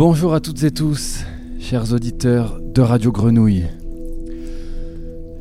Bonjour 0.00 0.32
à 0.32 0.40
toutes 0.40 0.62
et 0.62 0.70
tous, 0.70 1.26
chers 1.58 1.92
auditeurs 1.92 2.58
de 2.58 2.80
Radio 2.80 3.12
Grenouille. 3.12 3.66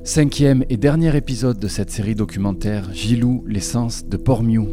Cinquième 0.04 0.66
et 0.68 0.76
dernier 0.76 1.16
épisode 1.16 1.60
de 1.60 1.70
cette 1.70 1.92
série 1.92 2.14
documentaire 2.14 2.94
Gilou, 2.94 3.46
l'essence 3.48 4.04
de 4.04 4.18
Pormiou. 4.18 4.68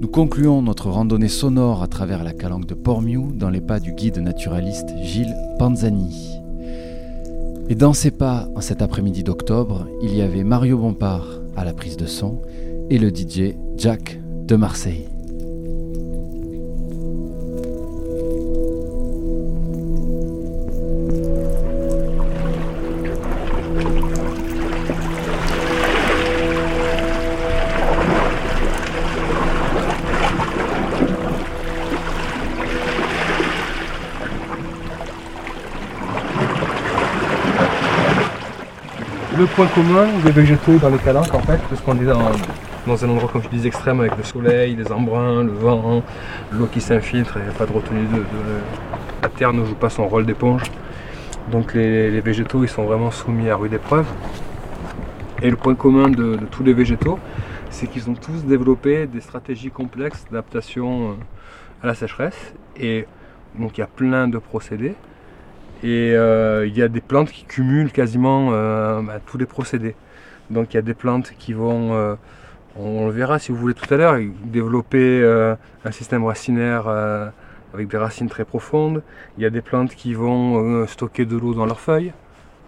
Nous 0.00 0.06
concluons 0.06 0.62
notre 0.62 0.90
randonnée 0.90 1.26
sonore 1.26 1.82
à 1.82 1.88
travers 1.88 2.22
la 2.22 2.32
calanque 2.32 2.66
de 2.66 2.74
Pormiou 2.74 3.32
dans 3.34 3.50
les 3.50 3.60
pas 3.60 3.80
du 3.80 3.94
guide 3.94 4.18
naturaliste 4.18 4.90
Gilles 5.02 5.34
Panzani. 5.58 6.36
Et 7.68 7.74
dans 7.74 7.94
ces 7.94 8.12
pas, 8.12 8.48
en 8.54 8.60
cet 8.60 8.80
après-midi 8.80 9.24
d'octobre, 9.24 9.88
il 10.04 10.14
y 10.14 10.22
avait 10.22 10.44
Mario 10.44 10.78
Bompard 10.78 11.26
à 11.56 11.64
la 11.64 11.72
prise 11.72 11.96
de 11.96 12.06
son 12.06 12.40
et 12.90 12.98
le 12.98 13.08
DJ 13.08 13.56
Jack 13.76 14.20
de 14.46 14.54
Marseille. 14.54 15.08
Le 39.40 39.46
point 39.46 39.66
commun 39.68 40.06
des 40.22 40.32
végétaux 40.32 40.76
dans 40.76 40.90
les 40.90 40.98
calanques 40.98 41.32
en 41.32 41.40
fait, 41.40 41.58
parce 41.70 41.80
qu'on 41.80 41.98
est 41.98 42.04
dans, 42.04 42.30
dans 42.86 43.02
un 43.02 43.08
endroit 43.08 43.30
comme 43.32 43.42
je 43.42 43.48
dis 43.48 43.66
extrême 43.66 44.00
avec 44.00 44.14
le 44.18 44.22
soleil, 44.22 44.76
les 44.76 44.92
embruns, 44.92 45.42
le 45.44 45.52
vent, 45.52 46.02
l'eau 46.52 46.66
qui 46.66 46.82
s'infiltre 46.82 47.38
et 47.38 47.50
pas 47.56 47.64
de 47.64 47.72
retenue 47.72 48.04
de, 48.04 48.22
La 49.22 49.30
terre 49.30 49.54
ne 49.54 49.64
joue 49.64 49.74
pas 49.74 49.88
son 49.88 50.06
rôle 50.08 50.26
d'éponge. 50.26 50.64
Donc 51.50 51.72
les, 51.72 52.10
les 52.10 52.20
végétaux 52.20 52.64
ils 52.64 52.68
sont 52.68 52.84
vraiment 52.84 53.10
soumis 53.10 53.48
à 53.48 53.56
rude 53.56 53.72
épreuve. 53.72 54.06
Et 55.40 55.48
le 55.48 55.56
point 55.56 55.74
commun 55.74 56.10
de, 56.10 56.36
de 56.36 56.44
tous 56.50 56.62
les 56.62 56.74
végétaux, 56.74 57.18
c'est 57.70 57.86
qu'ils 57.86 58.10
ont 58.10 58.14
tous 58.14 58.44
développé 58.44 59.06
des 59.06 59.22
stratégies 59.22 59.70
complexes 59.70 60.26
d'adaptation 60.30 61.12
euh, 61.12 61.14
à 61.82 61.86
la 61.86 61.94
sécheresse. 61.94 62.52
Et 62.76 63.06
donc 63.58 63.78
il 63.78 63.80
y 63.80 63.84
a 63.84 63.86
plein 63.86 64.28
de 64.28 64.36
procédés. 64.36 64.96
Et 65.82 66.12
euh, 66.14 66.66
il 66.66 66.76
y 66.76 66.82
a 66.82 66.88
des 66.88 67.00
plantes 67.00 67.30
qui 67.30 67.44
cumulent 67.44 67.92
quasiment 67.92 68.50
euh, 68.52 69.00
bah, 69.00 69.18
tous 69.24 69.38
les 69.38 69.46
procédés. 69.46 69.94
Donc 70.50 70.74
il 70.74 70.76
y 70.76 70.78
a 70.78 70.82
des 70.82 70.94
plantes 70.94 71.32
qui 71.38 71.54
vont, 71.54 71.94
euh, 71.94 72.16
on 72.76 73.06
le 73.06 73.12
verra 73.12 73.38
si 73.38 73.50
vous 73.50 73.58
voulez 73.58 73.74
tout 73.74 73.92
à 73.92 73.96
l'heure, 73.96 74.18
développer 74.44 75.24
un 75.84 75.90
système 75.90 76.24
racinaire 76.24 76.88
avec 77.72 77.88
des 77.88 77.96
racines 77.96 78.28
très 78.28 78.44
profondes. 78.44 79.02
Il 79.38 79.42
y 79.42 79.46
a 79.46 79.50
des 79.50 79.62
plantes 79.62 79.94
qui 79.94 80.12
vont 80.12 80.86
stocker 80.86 81.24
de 81.24 81.36
l'eau 81.36 81.54
dans 81.54 81.66
leurs 81.66 81.80
feuilles, 81.80 82.12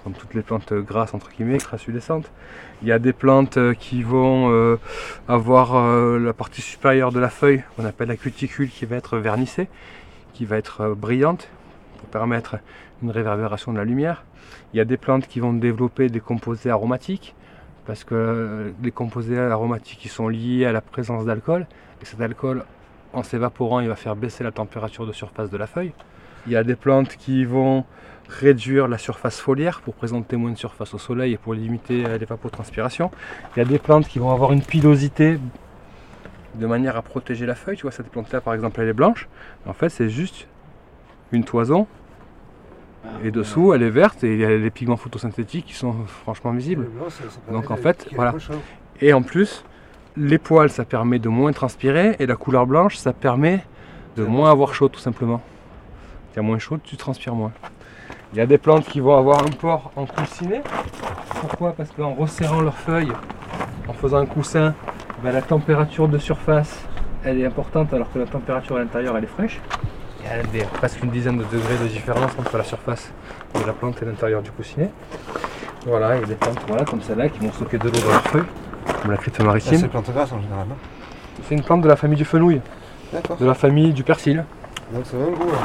comme 0.05 0.13
toutes 0.13 0.35
les 0.35 0.43
plantes 0.43 0.73
grasses 0.73 1.13
entre 1.13 1.31
guillemets, 1.31 1.59
crassulescentes. 1.59 2.31
Il 2.83 2.89
y 2.89 2.93
a 2.93 3.01
des 3.01 3.13
plantes 3.13 3.59
qui 3.79 4.05
vont 4.05 4.79
avoir 5.27 5.75
la 6.19 6.33
partie 6.33 6.63
supérieure 6.63 7.11
de 7.11 7.19
la 7.19 7.31
feuille, 7.31 7.65
qu'on 7.77 7.85
appelle 7.85 8.09
la 8.09 8.17
cuticule, 8.17 8.71
qui 8.71 8.87
va 8.87 8.97
être 8.97 9.19
vernissée, 9.19 9.69
qui 10.35 10.45
va 10.45 10.57
être 10.57 10.95
brillante 10.95 11.49
pour 11.99 12.09
permettre 12.09 12.57
une 13.03 13.11
réverbération 13.11 13.73
de 13.73 13.79
la 13.79 13.85
lumière. 13.85 14.25
Il 14.73 14.79
y 14.79 14.81
a 14.81 14.85
des 14.85 14.97
plantes 14.97 15.27
qui 15.27 15.41
vont 15.41 15.53
développer 15.53 16.09
des 16.09 16.21
composés 16.21 16.71
aromatiques 16.71 17.35
parce 17.87 18.05
que 18.05 18.15
euh, 18.15 18.71
les 18.83 18.93
composés 18.93 19.39
aromatiques 19.39 20.05
ils 20.05 20.11
sont 20.11 20.29
liés 20.29 20.65
à 20.67 20.73
la 20.73 20.81
présence 20.81 21.25
d'alcool 21.25 21.67
et 22.01 22.05
cet 22.05 22.21
alcool 22.21 22.65
en 23.13 23.23
s'évaporant 23.23 23.81
il 23.81 23.89
va 23.89 23.97
faire 23.97 24.17
baisser 24.17 24.45
la 24.45 24.53
température 24.53 25.07
de 25.07 25.13
surface 25.13 25.51
de 25.51 25.57
la 25.57 25.67
feuille. 25.67 25.93
Il 26.47 26.53
y 26.53 26.57
a 26.57 26.65
des 26.65 26.77
plantes 26.77 27.17
qui 27.17 27.45
vont 27.45 27.85
réduire 28.29 28.89
la 28.89 28.99
surface 28.99 29.41
foliaire 29.41 29.81
pour 29.81 29.95
présenter 29.95 30.37
moins 30.37 30.51
de 30.51 30.57
surface 30.57 30.95
au 30.95 30.99
soleil 30.99 31.33
et 31.35 31.37
pour 31.37 31.55
limiter 31.55 32.07
euh, 32.07 32.19
l'évapotranspiration. 32.19 33.11
Il 33.55 33.59
y 33.59 33.63
a 33.63 33.65
des 33.65 33.79
plantes 33.79 34.09
qui 34.09 34.19
vont 34.19 34.31
avoir 34.31 34.53
une 34.53 34.63
pilosité 34.63 35.39
de 36.55 36.67
manière 36.67 36.97
à 36.97 37.03
protéger 37.03 37.47
la 37.47 37.55
feuille. 37.55 37.77
Tu 37.77 37.83
vois, 37.83 37.93
cette 37.93 38.09
plante-là, 38.09 38.41
par 38.41 38.55
exemple, 38.55 38.81
elle 38.81 38.89
est 38.89 38.95
blanche. 38.95 39.29
En 39.67 39.73
fait, 39.73 39.89
c'est 39.89 40.09
juste 40.09 40.47
une 41.33 41.45
toison 41.45 41.87
et 43.25 43.31
dessous, 43.31 43.75
elle 43.75 43.83
est 43.83 43.91
verte 43.91 44.25
et 44.25 44.33
il 44.33 44.41
y 44.41 44.45
a 44.45 44.51
les 44.51 44.71
pigments 44.71 44.97
photosynthétiques 44.97 45.67
qui 45.67 45.75
sont 45.75 45.95
franchement 46.07 46.53
visibles. 46.53 46.89
Donc, 47.51 47.71
en 47.71 47.77
fait, 47.77 48.09
voilà. 48.15 48.35
Et 49.01 49.13
en 49.13 49.23
plus, 49.23 49.65
les 50.17 50.39
poils, 50.39 50.71
ça 50.71 50.85
permet 50.85 51.19
de 51.19 51.29
moins 51.29 51.53
transpirer 51.53 52.17
et 52.19 52.27
la 52.27 52.37
couleur 52.37 52.67
blanche, 52.67 52.97
ça 52.97 53.13
permet 53.13 53.65
de 54.17 54.25
moins 54.25 54.51
avoir 54.51 54.75
chaud 54.75 54.89
tout 54.89 55.01
simplement. 55.01 55.41
Tu 56.33 56.39
as 56.39 56.43
moins 56.43 56.59
chaud, 56.59 56.79
tu 56.83 56.97
transpires 56.97 57.35
moins. 57.35 57.53
Il 58.33 58.39
y 58.39 58.41
a 58.41 58.47
des 58.47 58.59
plantes 58.59 58.87
qui 58.87 59.01
vont 59.01 59.17
avoir 59.17 59.41
un 59.41 59.51
port 59.51 59.93
en 59.97 60.07
coussinet. 60.07 60.63
Pourquoi? 61.41 61.73
Parce 61.73 61.91
qu'en 61.91 62.15
resserrant 62.15 62.61
leurs 62.61 62.79
feuilles, 62.79 63.13
en 63.89 63.93
faisant 63.93 64.19
un 64.19 64.27
coussin, 64.27 64.75
ben, 65.23 65.33
la 65.33 65.43
température 65.43 66.09
de 66.09 66.19
surface, 66.19 66.85
elle 67.25 67.41
est 67.41 67.47
importante 67.47 67.93
alors 67.93 68.11
que 68.13 68.19
la 68.19 68.27
température 68.27 68.77
à 68.77 68.79
l'intérieur, 68.79 69.17
elle 69.17 69.25
est 69.25 69.29
fraîche. 69.29 69.61
Il 70.25 70.29
y 70.29 70.41
a 70.41 70.43
des- 70.45 70.65
presque 70.73 71.03
une 71.03 71.11
dizaine 71.11 71.39
de 71.39 71.45
degrés 71.45 71.77
de 71.83 71.89
différence 71.89 72.31
entre 72.39 72.57
la 72.57 72.65
surface 72.65 73.11
de 73.55 73.67
la 73.67 73.73
plante 73.73 74.01
et 74.03 74.05
l'intérieur 74.05 74.41
du 74.43 74.51
coussinet. 74.51 74.91
Voilà, 75.87 76.17
il 76.17 76.21
y 76.21 76.25
a 76.25 76.27
des 76.27 76.35
plantes 76.37 76.59
voilà, 76.69 76.85
comme 76.85 77.03
celle-là 77.03 77.29
qui 77.29 77.41
vont 77.41 77.53
stocker 77.53 77.79
de 77.79 77.85
l'eau 77.89 77.99
dans 78.01 78.09
leurs 78.11 78.23
feuilles, 78.29 78.45
comme 79.03 79.11
la 79.11 79.17
crypte 79.17 79.41
maritime. 79.41 79.79
C'est 79.79 79.89
plante 79.89 80.11
grasse 80.11 80.33
en 80.33 80.41
général. 80.41 80.67
non 80.69 80.77
C'est 81.49 81.55
une 81.57 81.63
plante 81.63 81.81
de 81.83 81.89
la 81.89 81.97
famille 81.97 82.17
du 82.19 82.25
fenouil, 82.25 82.61
D'accord. 83.13 83.37
de 83.37 83.47
la 83.47 83.55
famille 83.55 83.93
du 83.93 84.05
persil. 84.05 84.45
Donc 84.93 85.05
va 85.13 85.25
un 85.25 85.31
goût. 85.31 85.51
là. 85.51 85.59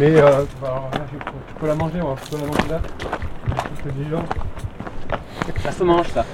Mais 0.00 0.16
euh, 0.16 0.22
bah, 0.60 0.68
alors 0.68 0.90
là, 0.92 1.00
tu, 1.08 1.16
tu 1.16 1.54
peux 1.58 1.66
la 1.66 1.74
manger, 1.76 2.00
moi. 2.00 2.16
Tu 2.24 2.30
peux 2.30 2.42
la 2.42 2.46
manger 2.46 2.68
là. 2.70 2.80
C'est. 5.46 5.58
Ça 5.62 5.72
se 5.72 5.84
mange 5.84 6.08
ça. 6.08 6.24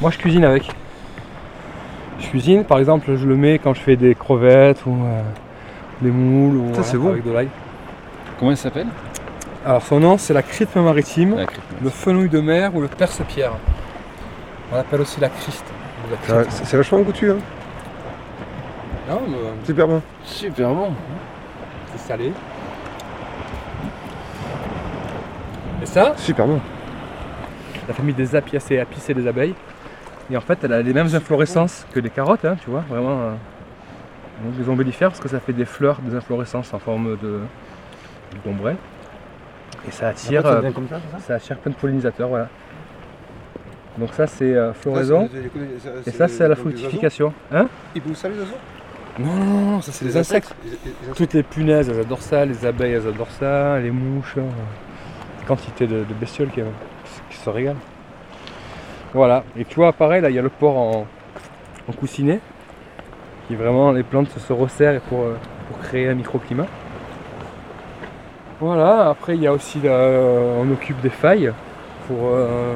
Moi 0.00 0.10
je 0.10 0.18
cuisine 0.18 0.44
avec. 0.44 0.70
Je 2.20 2.28
cuisine, 2.28 2.64
par 2.64 2.78
exemple, 2.78 3.14
je 3.16 3.26
le 3.26 3.36
mets 3.36 3.58
quand 3.58 3.74
je 3.74 3.80
fais 3.80 3.96
des 3.96 4.14
crevettes 4.14 4.84
ou 4.86 4.92
euh, 5.04 5.22
des 6.00 6.10
moules 6.10 6.56
ou 6.56 6.74
Ça, 6.82 6.96
bon. 6.96 7.10
avec 7.10 7.24
de 7.24 7.30
l'ail. 7.32 7.48
Comment 8.38 8.50
elle 8.52 8.56
s'appelle 8.56 8.86
Alors 9.66 9.82
son 9.82 9.98
nom 10.00 10.16
c'est 10.18 10.32
la 10.34 10.42
crypte 10.42 10.76
maritime, 10.76 11.34
La 11.36 11.46
le 11.82 11.90
fenouil 11.90 12.28
de 12.28 12.40
mer 12.40 12.74
ou 12.74 12.80
le 12.80 12.88
perce-pierre. 12.88 13.52
On 14.72 14.76
l'appelle 14.76 15.00
aussi 15.00 15.20
la 15.20 15.28
crypte. 15.28 15.64
C'est 16.48 16.64
c'est 16.64 16.76
vachement 16.76 17.00
goûtu, 17.00 17.30
hein. 17.30 17.36
Non, 19.10 19.20
mais, 19.28 19.36
super 19.66 19.88
bon. 19.88 20.02
Super 20.24 20.68
bon. 20.70 20.92
c'est 21.92 22.06
salé. 22.08 22.32
Et 25.82 25.86
ça, 25.86 26.12
Super 26.16 26.46
bon. 26.46 26.60
la 27.88 27.94
famille 27.94 28.14
des 28.14 28.34
apiacées, 28.36 28.78
apicées 28.78 29.14
des 29.14 29.26
abeilles. 29.26 29.54
Et 30.30 30.36
en 30.36 30.40
fait, 30.40 30.58
elle 30.62 30.72
a 30.74 30.82
les 30.82 30.92
mêmes 30.92 31.08
inflorescences 31.14 31.86
que 31.92 32.00
les 32.00 32.10
carottes, 32.10 32.44
hein, 32.44 32.56
tu 32.62 32.68
vois, 32.70 32.84
vraiment. 32.88 33.18
euh, 33.20 33.34
donc 34.44 34.54
les 34.58 34.68
ombellifères, 34.68 35.08
parce 35.10 35.20
que 35.20 35.28
ça 35.28 35.40
fait 35.40 35.52
des 35.52 35.64
fleurs, 35.64 36.00
des 36.02 36.14
inflorescences 36.16 36.72
en 36.74 36.78
forme 36.78 37.16
de 37.22 37.40
d'ombrelle. 38.44 38.76
Et 39.86 39.90
ça 39.90 40.08
attire, 40.08 40.42
ça 40.42 40.54
euh, 40.54 40.60
vient 40.60 40.72
comme 40.72 40.88
ça, 40.88 41.00
c'est 41.04 41.18
ça? 41.18 41.24
ça 41.26 41.34
attire 41.36 41.56
plein 41.58 41.72
de 41.72 41.76
pollinisateurs, 41.76 42.28
voilà. 42.28 42.48
Donc 43.96 44.12
ça, 44.14 44.26
c'est 44.26 44.54
euh, 44.54 44.72
floraison. 44.72 45.28
Et 46.06 46.10
ça, 46.10 46.28
c'est 46.28 46.46
la 46.46 46.54
fructification. 46.56 47.32
Hein? 47.50 47.68
Ils 47.94 48.02
bouffent 48.02 48.16
ça, 48.18 48.28
les 48.28 48.38
oiseaux? 48.38 48.52
Non, 49.18 49.32
non, 49.34 49.70
non, 49.72 49.80
ça 49.80 49.90
c'est 49.90 50.04
les 50.04 50.16
insectes. 50.16 50.54
Les- 50.64 50.70
les. 50.70 51.14
Toutes 51.14 51.32
les 51.34 51.42
punaises, 51.42 51.88
elles 51.88 52.00
adorent 52.00 52.22
ça, 52.22 52.44
les 52.44 52.64
abeilles, 52.64 52.92
elles 52.92 53.08
adorent 53.08 53.30
ça, 53.30 53.80
les 53.80 53.90
mouches, 53.90 54.34
euh, 54.36 54.42
quantité 55.46 55.86
de, 55.88 56.04
de 56.04 56.14
bestioles 56.14 56.50
qui, 56.50 56.60
qui 57.30 57.36
se 57.36 57.50
régalent. 57.50 57.80
Voilà, 59.14 59.42
et 59.56 59.64
tu 59.64 59.76
vois, 59.76 59.92
pareil, 59.92 60.20
là, 60.20 60.30
il 60.30 60.36
y 60.36 60.38
a 60.38 60.42
le 60.42 60.50
port 60.50 60.76
en, 60.76 61.06
en 61.88 61.92
coussinet, 61.92 62.38
vraiment, 63.54 63.92
les 63.92 64.02
plantes 64.02 64.28
se 64.38 64.52
resserrent 64.52 65.00
pour, 65.02 65.20
euh, 65.20 65.36
pour 65.68 65.78
créer 65.80 66.08
un 66.08 66.14
microclimat. 66.14 66.66
Voilà, 68.60 69.08
après, 69.08 69.36
il 69.36 69.42
y 69.42 69.46
a 69.46 69.52
aussi, 69.52 69.80
euh, 69.84 70.60
on 70.60 70.70
occupe 70.72 71.00
des 71.00 71.10
failles 71.10 71.52
pour 72.08 72.16
euh, 72.24 72.74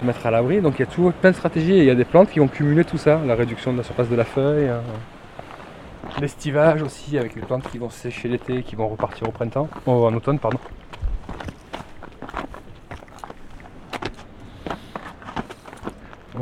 se 0.00 0.04
mettre 0.04 0.26
à 0.26 0.30
l'abri, 0.32 0.60
donc 0.60 0.74
il 0.78 0.80
y 0.80 0.82
a 0.82 0.86
toujours 0.86 1.12
plein 1.12 1.30
de 1.30 1.36
stratégies, 1.36 1.74
et 1.74 1.78
il 1.78 1.84
y 1.84 1.90
a 1.90 1.94
des 1.94 2.04
plantes 2.04 2.30
qui 2.30 2.40
vont 2.40 2.48
cumuler 2.48 2.84
tout 2.84 2.98
ça, 2.98 3.20
la 3.24 3.36
réduction 3.36 3.72
de 3.72 3.78
la 3.78 3.84
surface 3.84 4.08
de 4.08 4.16
la 4.16 4.24
feuille, 4.24 4.68
euh, 4.68 4.80
L'estivage 6.20 6.82
aussi, 6.82 7.16
avec 7.16 7.34
les 7.34 7.42
plantes 7.42 7.68
qui 7.70 7.78
vont 7.78 7.88
sécher 7.88 8.28
l'été 8.28 8.58
et 8.58 8.62
qui 8.62 8.76
vont 8.76 8.88
repartir 8.88 9.28
au 9.28 9.30
printemps. 9.30 9.68
Oh, 9.86 10.04
en 10.04 10.14
automne, 10.14 10.38
pardon. 10.38 10.58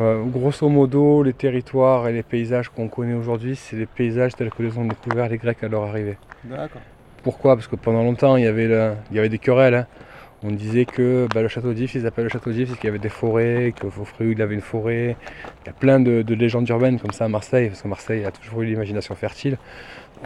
Euh, 0.01 0.25
grosso 0.25 0.69
modo, 0.69 1.23
les 1.23 1.35
territoires 1.35 2.09
et 2.09 2.13
les 2.13 2.23
paysages 2.23 2.71
qu'on 2.71 2.89
connaît 2.89 3.13
aujourd'hui, 3.15 3.55
c'est 3.55 3.77
les 3.77 3.87
paysages 3.87 4.35
tels 4.35 4.51
que 4.51 4.63
les 4.63 4.79
ont 4.79 4.87
découverts 4.87 5.29
les 5.29 5.37
Grecs 5.37 5.63
à 5.63 5.69
leur 5.69 5.83
arrivée. 5.85 6.17
D'accord. 6.45 6.81
Pourquoi? 7.23 7.55
Parce 7.55 7.67
que 7.67 7.77
pendant 7.77 8.03
longtemps, 8.03 8.37
il 8.37 8.45
y 8.45 8.47
avait, 8.47 8.67
le- 8.67 8.93
il 9.11 9.17
y 9.17 9.19
avait 9.19 9.29
des 9.29 9.39
querelles. 9.39 9.75
hein. 9.75 9.87
On 10.43 10.51
disait 10.53 10.87
que 10.87 11.27
bah, 11.35 11.43
le 11.43 11.49
château 11.49 11.75
d'If, 11.75 11.95
ils 11.95 12.07
appellent 12.07 12.25
le 12.25 12.31
château 12.31 12.51
d'If 12.51 12.69
parce 12.69 12.81
qu'il 12.81 12.87
y 12.87 12.91
avait 12.91 12.99
des 12.99 13.11
forêts, 13.11 13.75
que 13.79 13.91
Faufreux, 13.91 14.29
il 14.31 14.41
avait 14.41 14.55
une 14.55 14.63
forêt. 14.63 15.17
Il 15.65 15.67
y 15.67 15.69
a 15.69 15.75
plein 15.75 16.01
de, 16.01 16.23
de 16.23 16.35
légendes 16.35 16.67
urbaines 16.71 16.99
comme 16.99 17.11
ça 17.11 17.27
à 17.27 17.29
Marseille, 17.29 17.69
parce 17.69 17.83
que 17.83 17.89
Marseille 17.89 18.25
a 18.25 18.31
toujours 18.31 18.63
eu 18.63 18.67
l'imagination 18.67 19.15
fertile. 19.15 19.59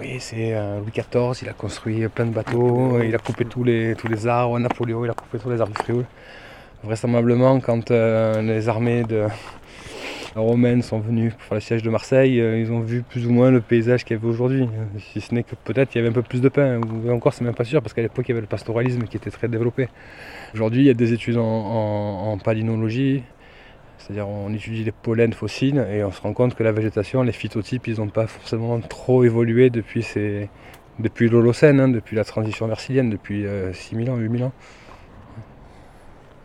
Oui, 0.00 0.18
c'est 0.20 0.54
euh, 0.54 0.78
Louis 0.78 0.92
XIV, 0.92 1.42
il 1.42 1.48
a 1.48 1.52
construit 1.52 2.06
plein 2.06 2.26
de 2.26 2.30
bateaux, 2.32 3.00
il 3.02 3.12
a 3.12 3.18
coupé 3.18 3.44
tous 3.44 3.64
les, 3.64 3.96
tous 3.96 4.06
les 4.06 4.28
arbres, 4.28 4.56
Napoléon, 4.60 5.04
il 5.04 5.10
a 5.10 5.14
coupé 5.14 5.38
tous 5.40 5.50
les 5.50 5.60
arbres 5.60 5.74
du 5.74 5.82
Frioul. 5.82 6.04
Vraisemblablement, 6.84 7.58
quand 7.60 7.90
euh, 7.90 8.40
les 8.42 8.68
armées 8.68 9.02
de 9.02 9.24
romaines 10.42 10.82
sont 10.82 10.98
venues 10.98 11.30
pour 11.30 11.42
faire 11.42 11.54
le 11.56 11.60
siège 11.60 11.82
de 11.82 11.90
Marseille, 11.90 12.40
euh, 12.40 12.58
ils 12.58 12.72
ont 12.72 12.80
vu 12.80 13.02
plus 13.02 13.26
ou 13.26 13.30
moins 13.30 13.50
le 13.50 13.60
paysage 13.60 14.04
qu'il 14.04 14.16
y 14.16 14.18
avait 14.20 14.28
aujourd'hui. 14.28 14.68
Si 15.12 15.20
ce 15.20 15.34
n'est 15.34 15.42
que 15.44 15.54
peut-être 15.64 15.94
il 15.94 15.98
y 15.98 16.00
avait 16.00 16.08
un 16.10 16.12
peu 16.12 16.22
plus 16.22 16.40
de 16.40 16.48
pain, 16.48 16.80
ou 16.80 17.10
encore 17.10 17.32
c'est 17.34 17.44
même 17.44 17.54
pas 17.54 17.64
sûr, 17.64 17.80
parce 17.82 17.94
qu'à 17.94 18.02
l'époque 18.02 18.26
il 18.28 18.30
y 18.30 18.32
avait 18.32 18.40
le 18.40 18.46
pastoralisme 18.46 19.02
qui 19.04 19.16
était 19.16 19.30
très 19.30 19.48
développé. 19.48 19.88
Aujourd'hui, 20.54 20.82
il 20.82 20.86
y 20.86 20.90
a 20.90 20.94
des 20.94 21.12
études 21.12 21.36
en, 21.36 21.42
en- 22.32 22.38
palynologie, 22.38 23.22
c'est-à-dire 23.98 24.28
on 24.28 24.52
étudie 24.52 24.84
les 24.84 24.92
pollens 24.92 25.32
fossiles 25.34 25.84
et 25.92 26.02
on 26.04 26.10
se 26.12 26.20
rend 26.20 26.32
compte 26.32 26.54
que 26.54 26.62
la 26.62 26.72
végétation, 26.72 27.22
les 27.22 27.32
phytotypes, 27.32 27.86
ils 27.86 27.98
n'ont 27.98 28.08
pas 28.08 28.26
forcément 28.26 28.78
trop 28.80 29.24
évolué 29.24 29.70
depuis, 29.70 30.04
l'Holocène, 31.28 31.80
hein, 31.80 31.88
depuis 31.88 32.16
la 32.16 32.24
transition 32.24 32.66
versilienne, 32.66 33.08
depuis 33.10 33.46
euh, 33.46 33.72
6000 33.72 34.10
ans, 34.10 34.16
8000 34.16 34.44
ans. 34.44 34.52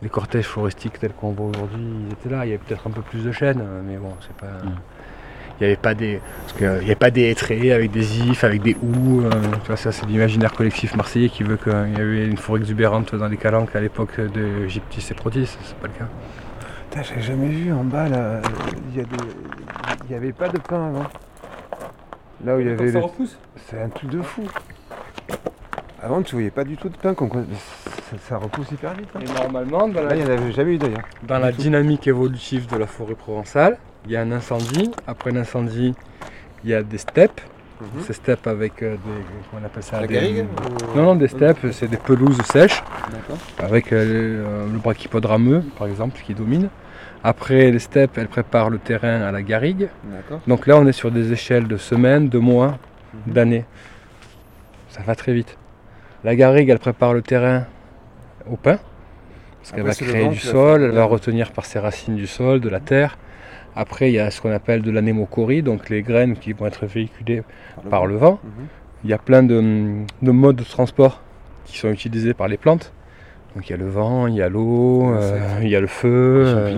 Les 0.02 0.08
cortèges 0.08 0.46
floristiques 0.46 0.98
tels 0.98 1.12
qu'on 1.12 1.32
voit 1.32 1.46
aujourd'hui, 1.48 1.82
ils 2.06 2.12
étaient 2.12 2.28
là. 2.30 2.46
Il 2.46 2.50
y 2.50 2.54
avait 2.54 2.62
peut-être 2.66 2.86
un 2.86 2.90
peu 2.90 3.02
plus 3.02 3.22
de 3.24 3.32
chênes, 3.32 3.60
euh, 3.62 3.82
mais 3.84 3.96
bon, 3.98 4.14
c'est 4.20 4.34
pas. 4.36 4.52
Il 5.60 5.64
n'y 5.64 5.66
avait 5.66 5.76
pas 5.76 5.94
des, 5.94 6.20
parce 6.46 6.54
que, 6.54 6.64
il 6.80 6.84
y 6.84 6.86
avait 6.86 6.94
pas 6.94 7.10
des 7.10 7.28
hêtraies 7.30 7.70
avec 7.72 7.90
des 7.90 8.20
ifs, 8.22 8.44
avec 8.44 8.62
des 8.62 8.74
houes. 8.82 9.20
euh, 9.26 9.30
tu 9.62 9.66
vois, 9.66 9.76
ça 9.76 9.92
c'est 9.92 10.06
l'imaginaire 10.06 10.52
collectif 10.54 10.96
marseillais 10.96 11.28
qui 11.28 11.42
veut 11.42 11.58
qu'il 11.58 11.72
y 11.98 12.00
avait 12.00 12.26
une 12.26 12.38
forêt 12.38 12.60
exubérante 12.60 13.14
dans 13.14 13.28
les 13.28 13.36
calanques 13.36 13.76
à 13.76 13.80
l'époque 13.80 14.18
de 14.18 14.66
Gyptis 14.66 15.06
et 15.10 15.14
Protis. 15.14 15.44
C'est 15.62 15.76
pas 15.76 15.88
le 15.88 15.92
cas. 15.92 16.08
Putain, 16.88 17.02
j'avais 17.02 17.20
jamais 17.20 17.48
vu 17.48 17.70
en 17.74 17.84
bas 17.84 18.08
là. 18.08 18.40
Il 18.90 18.96
y, 18.96 19.00
a 19.00 19.04
des... 19.04 19.16
il 20.06 20.12
y 20.12 20.14
avait 20.14 20.32
pas 20.32 20.48
de 20.48 20.58
pain 20.58 20.86
avant. 20.88 21.04
Là 22.42 22.56
où 22.56 22.60
il 22.60 22.66
y 22.66 22.70
avait. 22.70 22.90
le- 22.90 22.98
repousse 23.00 23.36
C'est 23.66 23.82
un 23.82 23.90
truc 23.90 24.08
de 24.08 24.22
fou. 24.22 24.42
Avant, 26.02 26.22
tu 26.22 26.36
voyais 26.36 26.50
pas 26.50 26.64
du 26.64 26.78
tout 26.78 26.88
de 26.88 26.96
pain. 26.96 27.14
Ça, 28.10 28.16
ça 28.28 28.36
repousse 28.38 28.70
hyper 28.72 28.94
vite. 28.94 29.08
hein. 29.14 29.20
Et 29.22 29.32
normalement, 29.32 29.88
dans 29.88 30.02
Là, 30.02 30.10
la, 30.10 30.16
il 30.16 30.22
y 30.22 30.24
en 30.24 30.30
avait 30.30 30.52
jamais 30.52 30.74
eu 30.74 30.78
d'ailleurs. 30.78 31.02
dans 31.22 31.38
la 31.38 31.52
dynamique 31.52 32.06
évolutive 32.06 32.66
de 32.66 32.76
la 32.76 32.86
forêt 32.86 33.14
provençale, 33.14 33.78
il 34.06 34.12
y 34.12 34.16
a 34.16 34.22
un 34.22 34.32
incendie. 34.32 34.90
Après 35.06 35.30
l'incendie, 35.30 35.94
il 36.64 36.70
y 36.70 36.74
a 36.74 36.82
des 36.82 36.98
steppes. 36.98 37.40
Ces 38.02 38.12
steppes 38.12 38.46
avec 38.46 38.82
euh, 38.82 38.92
des. 38.96 38.98
Comment 39.50 39.62
on 39.62 39.64
appelle 39.64 39.82
ça 39.82 40.02
La 40.02 40.06
des- 40.06 40.12
garrigue 40.14 40.44
Non, 40.94 41.02
non, 41.02 41.14
des 41.14 41.28
steppes, 41.28 41.66
c'est 41.72 41.88
des 41.88 41.96
pelouses 41.96 42.36
sèches. 42.42 42.82
D'accord. 43.10 43.38
avec 43.58 43.92
euh, 43.94 44.04
le, 44.04 44.44
euh, 44.44 44.66
le 44.70 44.78
brachypode 44.78 45.24
rameux, 45.24 45.62
par 45.78 45.86
exemple, 45.86 46.20
qui 46.22 46.34
domine. 46.34 46.68
Après, 47.24 47.70
les 47.70 47.78
steppes, 47.78 48.18
elles 48.18 48.28
préparent 48.28 48.68
le 48.68 48.78
terrain 48.78 49.22
à 49.22 49.32
la 49.32 49.40
garrigue. 49.40 49.88
Donc 50.46 50.66
là, 50.66 50.76
on 50.76 50.86
est 50.86 50.92
sur 50.92 51.10
des 51.10 51.32
échelles 51.32 51.66
de 51.68 51.76
semaines, 51.78 52.28
de 52.28 52.38
mois, 52.38 52.76
Mhm. 53.26 53.32
d'années. 53.32 53.64
Ça 54.90 55.00
va 55.02 55.14
très 55.14 55.32
vite. 55.32 55.56
La 56.22 56.36
garrigue, 56.36 56.68
elle 56.68 56.78
prépare 56.78 57.14
le 57.14 57.22
terrain 57.22 57.64
au 58.50 58.56
pain, 58.56 58.78
parce 59.60 59.72
qu'elle 59.72 59.84
va 59.84 59.94
créer 59.94 60.28
du 60.28 60.38
sol, 60.38 60.82
elle 60.82 60.90
va 60.90 61.04
retenir 61.04 61.52
par 61.52 61.64
ses 61.64 61.78
racines 61.78 62.16
du 62.16 62.26
sol, 62.26 62.60
de 62.60 62.68
la 62.68 62.80
terre. 62.80 63.18
Après, 63.76 64.10
il 64.10 64.14
y 64.14 64.18
a 64.18 64.30
ce 64.30 64.40
qu'on 64.40 64.50
appelle 64.52 64.82
de 64.82 64.90
l'anémochorie, 64.90 65.62
donc 65.62 65.88
les 65.90 66.02
graines 66.02 66.36
qui 66.36 66.52
vont 66.52 66.66
être 66.66 66.86
véhiculées 66.86 67.42
par 67.88 68.06
le 68.06 68.16
vent. 68.16 68.40
Mhm. 68.42 68.50
Il 69.04 69.10
y 69.10 69.12
a 69.12 69.18
plein 69.18 69.42
de, 69.42 70.04
de 70.20 70.30
modes 70.30 70.56
de 70.56 70.64
transport 70.64 71.20
qui 71.64 71.78
sont 71.78 71.88
utilisés 71.90 72.34
par 72.34 72.48
les 72.48 72.56
plantes. 72.56 72.92
Donc 73.54 73.68
il 73.68 73.72
y 73.72 73.74
a 73.74 73.78
le 73.78 73.88
vent, 73.88 74.26
il 74.26 74.34
y 74.34 74.42
a 74.42 74.48
l'eau, 74.48 75.10
Le 75.10 75.16
euh, 75.18 75.38
il 75.62 75.68
y 75.68 75.76
a 75.76 75.80
le 75.80 75.86
feu, 75.86 76.44
euh, 76.46 76.76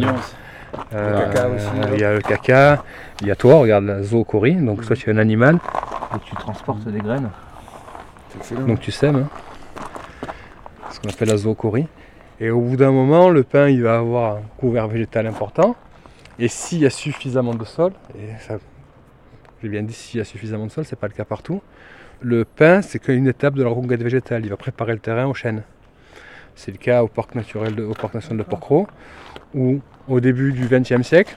euh, 0.95 1.11
Le 1.11 1.33
caca 1.33 1.49
aussi, 1.49 1.67
euh, 1.67 1.91
il 1.95 2.01
y 2.01 2.05
a 2.05 2.13
le 2.15 2.21
caca, 2.21 2.85
il 3.21 3.27
y 3.27 3.31
a 3.31 3.37
toi, 3.37 3.57
regarde 3.57 3.85
la 3.85 4.03
zoochorie, 4.03 4.55
donc 4.57 4.79
Mhm. 4.79 4.85
soit 4.85 4.97
tu 4.97 5.11
es 5.11 5.13
un 5.13 5.19
animal 5.19 5.57
et 6.15 6.19
tu 6.25 6.35
transportes 6.37 6.87
des 6.89 7.01
graines, 7.01 7.29
donc 8.67 8.81
tu 8.81 8.91
sèmes, 8.91 9.17
hein. 9.17 9.29
Ce 10.93 11.01
qu'on 11.01 11.09
appelle 11.09 11.29
la 11.29 11.37
zoochorie. 11.37 11.87
Et 12.41 12.51
au 12.51 12.61
bout 12.61 12.77
d'un 12.77 12.91
moment, 12.93 13.29
le 13.31 13.43
pain 13.43 13.69
il 13.69 13.83
va 13.83 13.99
avoir 13.99 14.37
un 14.37 14.43
couvert 14.59 14.89
végétal 14.89 15.27
important, 15.27 15.77
et 16.39 16.49
s'il 16.49 16.79
y 16.81 16.87
a 16.87 16.91
suffisamment 16.91 17.55
de 17.55 17.65
sol, 17.65 17.93
et 18.19 18.29
ça, 18.41 18.59
j'ai 19.63 19.69
bien 19.69 19.83
dit 19.83 19.93
s'il 19.93 20.19
y 20.19 20.21
a 20.21 20.25
suffisamment 20.25 20.67
de 20.67 20.71
sol, 20.73 20.85
c'est 20.85 20.99
pas 20.99 21.07
le 21.09 21.13
cas 21.15 21.25
partout, 21.25 21.63
le 22.21 22.45
pain 22.45 22.83
c'est 22.83 22.99
qu'une 22.99 23.27
étape 23.29 23.55
de 23.55 23.63
la 23.63 23.71
conquête 23.71 24.03
végétale, 24.03 24.45
il 24.45 24.51
va 24.51 24.57
préparer 24.57 24.93
le 24.93 24.99
terrain 24.99 25.27
au 25.27 25.35
chêne. 25.35 25.63
C'est 26.55 26.71
le 26.73 26.79
cas 26.79 27.03
au 27.03 27.09
parc 27.09 27.35
naturel 27.35 27.81
au 27.81 27.95
parc 27.95 28.15
national 28.15 28.39
de 28.39 28.43
Porquerolles, 28.51 28.87
où 29.55 29.81
au 30.09 30.21
début 30.21 30.53
du 30.53 30.67
XXe 30.69 31.03
siècle, 31.07 31.37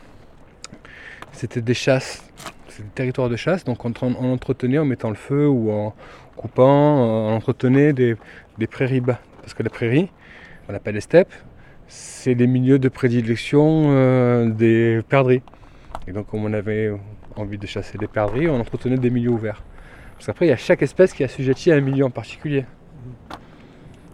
c'était 1.32 1.62
des 1.62 1.74
chasses, 1.74 2.24
c'est 2.70 2.84
des 2.84 2.90
territoires 2.90 3.30
de 3.30 3.36
chasse, 3.36 3.64
donc 3.64 3.86
on, 3.86 3.90
en- 4.02 4.16
on 4.20 4.34
entretenait 4.34 4.80
en 4.80 4.86
mettant 4.86 5.10
le 5.10 5.16
feu 5.16 5.48
ou 5.48 5.72
en 5.72 5.94
coupant, 6.36 6.64
euh, 6.66 7.32
on 7.32 7.36
entretenait 7.36 7.94
des, 7.94 8.16
des 8.58 8.68
prairies. 8.68 9.02
Parce 9.46 9.54
que 9.54 9.62
les 9.62 9.70
prairies, 9.70 10.10
on 10.68 10.74
appelle 10.74 10.96
les 10.96 11.02
steppes, 11.02 11.32
c'est 11.88 12.34
les 12.34 12.48
milieux 12.48 12.80
de 12.80 12.90
prédilection 12.90 13.92
euh, 13.92 14.50
des 14.50 15.02
perdrix. 15.08 15.44
Et 16.08 16.14
donc 16.14 16.26
comme 16.26 16.44
on 16.46 16.54
avait 16.54 16.92
envie 17.36 17.60
de 17.60 17.68
chasser 17.68 18.00
des 18.00 18.08
perdrix, 18.08 18.50
on 18.50 18.60
entretenait 18.60 18.98
des 18.98 19.12
milieux 19.12 19.30
ouverts. 19.30 19.62
Parce 20.16 20.26
qu'après, 20.26 20.48
il 20.48 20.50
y 20.50 20.52
a 20.52 20.58
chaque 20.58 20.82
espèce 20.82 21.14
qui 21.14 21.22
est 21.22 21.28
assujettie 21.28 21.72
à 21.72 21.76
un 21.76 21.82
milieu 21.82 22.06
en 22.06 22.10
particulier. 22.10 22.66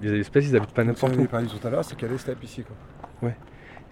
Les 0.01 0.19
espèces, 0.19 0.50
ils 0.50 0.56
habitent 0.57 0.74
pas 0.74 0.83
n'importe 0.83 1.16
où. 1.16 1.24
parlé 1.24 1.48
tout 1.48 1.66
à 1.66 1.69
l'heure, 1.69 1.86
c'est 1.86 1.95
qu'il 1.95 2.10
y 2.10 2.12
a 2.12 2.13
des 2.13 2.19
steppes 2.19 2.44
ici. 2.44 2.66
Quoi. 3.22 3.31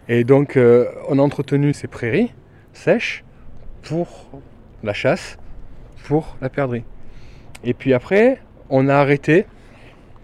Et 0.10 0.26
donc, 0.26 0.58
euh, 0.58 0.88
on 1.08 1.20
a 1.20 1.22
entretenu 1.22 1.72
ces 1.74 1.88
prairies 1.88 2.34
sèches 2.74 3.24
pour 3.82 4.30
la 4.84 4.92
chasse, 4.92 5.38
pour 6.04 6.36
la 6.42 6.50
perdrix. 6.50 6.84
Et 7.64 7.74
puis 7.74 7.94
après, 7.94 8.42
on 8.70 8.90
a 8.90 8.96
arrêté 8.96 9.46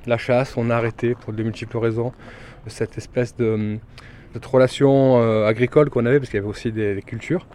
la 0.07 0.17
chasse, 0.17 0.55
on 0.57 0.69
a 0.69 0.75
arrêté 0.75 1.15
pour 1.15 1.33
de 1.33 1.43
multiples 1.43 1.77
raisons 1.77 2.13
cette 2.67 2.97
espèce 2.97 3.35
de, 3.35 3.77
relation 4.43 5.21
euh, 5.21 5.47
agricole 5.47 5.89
qu'on 5.89 6.05
avait, 6.05 6.19
parce 6.19 6.29
qu'il 6.29 6.37
y 6.37 6.41
avait 6.41 6.49
aussi 6.49 6.71
des, 6.71 7.01
cultures. 7.05 7.47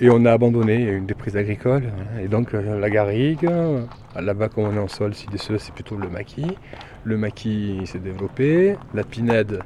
Et 0.00 0.10
on 0.10 0.24
a 0.26 0.32
abandonné, 0.32 0.74
il 0.74 0.84
y 0.84 0.88
a 0.88 0.92
eu 0.92 0.96
une 0.96 1.06
déprise 1.06 1.36
agricole. 1.36 1.82
voilà. 1.82 2.22
Et 2.22 2.28
donc 2.28 2.54
euh, 2.54 2.78
la 2.78 2.90
garrigue, 2.90 3.46
euh, 3.46 3.82
là-bas 4.14 4.48
comme 4.48 4.64
on 4.64 4.76
est 4.76 4.78
en 4.78 4.88
sol 4.88 5.14
sidéceux, 5.14 5.58
c'est 5.58 5.74
plutôt 5.74 5.96
le 5.96 6.08
maquis. 6.08 6.56
Le 7.04 7.16
maquis 7.16 7.80
s'est 7.86 7.98
développé, 7.98 8.76
la 8.94 9.02
pinède 9.02 9.60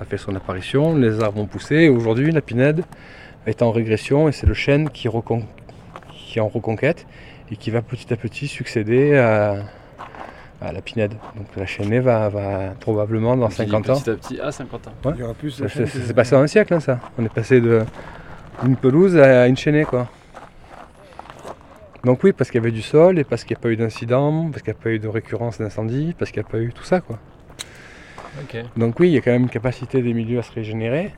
a 0.00 0.04
fait 0.04 0.18
son 0.18 0.34
apparition, 0.34 0.96
les 0.96 1.22
arbres 1.22 1.40
ont 1.40 1.46
poussé. 1.46 1.76
Et 1.76 1.88
aujourd'hui, 1.88 2.32
la 2.32 2.40
pinède 2.40 2.84
est 3.46 3.62
en 3.62 3.70
régression 3.70 4.28
et 4.28 4.32
c'est 4.32 4.46
le 4.46 4.54
chêne 4.54 4.90
qui, 4.90 5.08
en 5.08 6.48
reconquête 6.48 7.06
et 7.50 7.56
qui 7.56 7.70
va 7.70 7.80
petit 7.80 8.12
à 8.12 8.16
petit 8.16 8.46
succéder 8.46 9.16
à, 9.16 9.64
à 10.60 10.72
la 10.72 10.80
pinède. 10.80 11.14
Donc 11.36 11.46
la 11.56 11.66
chênaie 11.66 12.00
va, 12.00 12.28
va 12.28 12.74
probablement 12.80 13.36
dans 13.36 13.46
On 13.46 13.48
dit 13.48 13.54
50 13.54 13.90
ans. 13.90 14.00
Petit 14.00 14.10
à 14.10 14.14
petit, 14.14 14.40
à 14.40 14.52
50 14.52 14.88
ans. 14.88 14.92
Ouais. 15.04 15.12
Il 15.16 15.20
y 15.20 15.22
aura 15.22 15.34
plus 15.34 15.50
Ça, 15.50 15.68
C'est 15.68 16.14
passé 16.14 16.34
en 16.34 16.40
un 16.40 16.46
siècle, 16.46 16.74
hein, 16.74 16.80
ça. 16.80 16.98
On 17.18 17.24
est 17.24 17.32
passé 17.32 17.60
de 17.60 17.84
d'une 18.62 18.76
pelouse 18.76 19.16
à 19.16 19.46
une 19.46 19.56
chaînée, 19.56 19.84
quoi. 19.84 20.08
Donc 22.04 22.22
oui, 22.24 22.32
parce 22.32 22.50
qu'il 22.50 22.60
y 22.60 22.62
avait 22.62 22.72
du 22.72 22.82
sol 22.82 23.18
et 23.18 23.24
parce 23.24 23.44
qu'il 23.44 23.54
n'y 23.54 23.60
a 23.60 23.62
pas 23.62 23.70
eu 23.70 23.76
d'incident, 23.76 24.50
parce 24.50 24.62
qu'il 24.62 24.72
n'y 24.72 24.78
a 24.78 24.82
pas 24.82 24.90
eu 24.90 24.98
de 24.98 25.08
récurrence 25.08 25.58
d'incendie, 25.58 26.14
parce 26.18 26.30
qu'il 26.30 26.42
n'y 26.42 26.48
a 26.48 26.50
pas 26.50 26.58
eu 26.58 26.72
tout 26.72 26.84
ça, 26.84 27.00
quoi. 27.00 27.18
Ok. 28.42 28.56
Donc 28.76 28.98
oui, 29.00 29.08
il 29.08 29.12
y 29.12 29.18
a 29.18 29.20
quand 29.20 29.30
même 29.30 29.42
une 29.42 29.48
capacité 29.48 30.02
des 30.02 30.14
milieux 30.14 30.38
à 30.38 30.42
se 30.42 30.52
régénérer. 30.52 31.12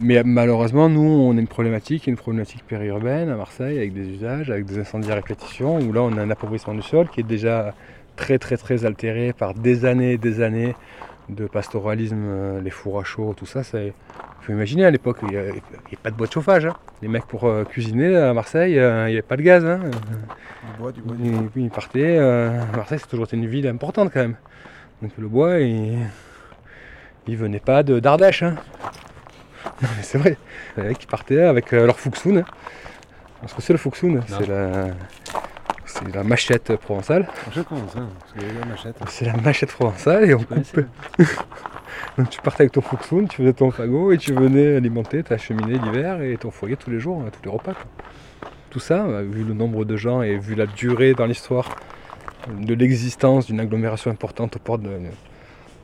Mais 0.00 0.22
malheureusement, 0.24 0.88
nous, 0.88 1.02
on 1.02 1.36
a 1.36 1.40
une 1.40 1.46
problématique, 1.46 2.06
une 2.06 2.16
problématique 2.16 2.64
périurbaine 2.66 3.28
à 3.28 3.36
Marseille, 3.36 3.76
avec 3.76 3.92
des 3.92 4.08
usages, 4.08 4.50
avec 4.50 4.64
des 4.64 4.78
incendies 4.78 5.12
à 5.12 5.14
répétition, 5.14 5.78
où 5.78 5.92
là, 5.92 6.00
on 6.02 6.16
a 6.16 6.22
un 6.22 6.30
appauvrissement 6.30 6.74
du 6.74 6.82
sol 6.82 7.08
qui 7.08 7.20
est 7.20 7.24
déjà 7.24 7.74
très, 8.20 8.38
très, 8.38 8.56
très 8.58 8.84
altéré 8.84 9.32
par 9.32 9.54
des 9.54 9.84
années 9.86 10.12
et 10.12 10.18
des 10.18 10.42
années 10.42 10.74
de 11.30 11.46
pastoralisme, 11.46 12.16
euh, 12.22 12.60
les 12.60 12.70
fours 12.70 13.00
à 13.00 13.04
chaud, 13.04 13.34
tout 13.36 13.46
ça. 13.46 13.62
Il 13.74 13.92
faut 14.42 14.52
imaginer, 14.52 14.84
à 14.84 14.90
l'époque, 14.90 15.18
il 15.22 15.28
n'y 15.28 15.36
avait 15.36 15.62
pas 16.02 16.10
de 16.10 16.16
bois 16.16 16.26
de 16.26 16.32
chauffage. 16.32 16.66
hein. 16.66 16.74
Les 17.02 17.08
mecs, 17.08 17.24
pour 17.26 17.44
euh, 17.46 17.64
cuisiner 17.64 18.14
à 18.16 18.34
Marseille, 18.34 18.78
euh, 18.78 19.04
il 19.08 19.12
n'y 19.12 19.18
avait 19.18 19.22
pas 19.32 19.36
de 19.38 19.42
gaz. 19.42 19.64
hein. 19.64 19.80
Du 19.80 20.72
bois, 20.78 20.92
du 20.92 21.00
bois. 21.00 21.16
du 21.16 21.24
Ils, 21.24 21.32
bois. 21.32 21.50
ils 21.56 21.70
partaient. 21.70 22.16
euh, 22.18 22.50
Marseille, 22.76 22.98
c'est 23.00 23.06
toujours 23.08 23.24
été 23.24 23.36
une 23.36 23.46
ville 23.46 23.66
importante 23.68 24.10
quand 24.12 24.20
même. 24.20 24.36
Donc 25.00 25.12
le 25.18 25.28
bois, 25.28 25.58
il, 25.60 25.98
il 27.26 27.36
venait 27.38 27.60
pas 27.60 27.82
de 27.82 28.00
d'Ardèche. 28.00 28.42
hein. 28.42 28.56
Non, 29.82 29.88
mais 29.96 30.02
c'est 30.02 30.18
vrai. 30.18 30.36
Les 30.76 30.82
mecs 30.82 30.98
qui 30.98 31.06
partaient 31.06 31.42
avec 31.44 31.72
euh, 31.72 31.86
leur 31.86 31.98
fuxoun. 31.98 32.38
hein. 32.38 32.44
Parce 33.40 33.54
que 33.54 33.62
c'est 33.62 33.72
le 33.72 33.78
fuxoun, 33.78 34.20
c'est 34.28 34.46
la, 34.46 34.88
c'est 36.02 36.14
la 36.14 36.24
machette 36.24 36.76
provençale. 36.76 37.26
Hein, 37.56 37.62
gars 38.38 38.64
m'achètent. 38.68 38.96
C'est 39.08 39.24
la 39.26 39.36
machette 39.36 39.72
provençale 39.72 40.30
et 40.30 40.34
on 40.34 40.38
coupe. 40.38 40.80
Donc 42.16 42.30
tu 42.30 42.40
partais 42.40 42.62
avec 42.62 42.72
ton 42.72 42.80
fuxoun, 42.80 43.28
tu 43.28 43.38
faisais 43.38 43.52
ton 43.52 43.70
fagot 43.70 44.12
et 44.12 44.18
tu 44.18 44.32
venais 44.32 44.76
alimenter 44.76 45.22
ta 45.22 45.36
cheminée 45.36 45.78
l'hiver 45.78 46.22
et 46.22 46.36
ton 46.36 46.50
foyer 46.50 46.76
tous 46.76 46.90
les 46.90 47.00
jours, 47.00 47.22
hein, 47.22 47.30
tous 47.30 47.44
les 47.44 47.50
repas. 47.50 47.74
quoi. 47.74 47.84
Tout 48.70 48.80
ça, 48.80 49.04
euh, 49.04 49.26
vu 49.28 49.44
le 49.44 49.52
nombre 49.52 49.84
de 49.84 49.96
gens 49.96 50.22
et 50.22 50.38
vu 50.38 50.54
la 50.54 50.66
durée 50.66 51.12
dans 51.12 51.26
l'histoire 51.26 51.76
de 52.48 52.74
l'existence 52.74 53.46
d'une 53.46 53.60
agglomération 53.60 54.10
importante 54.10 54.56
au 54.56 54.58
port 54.60 54.78
d'un 54.78 55.00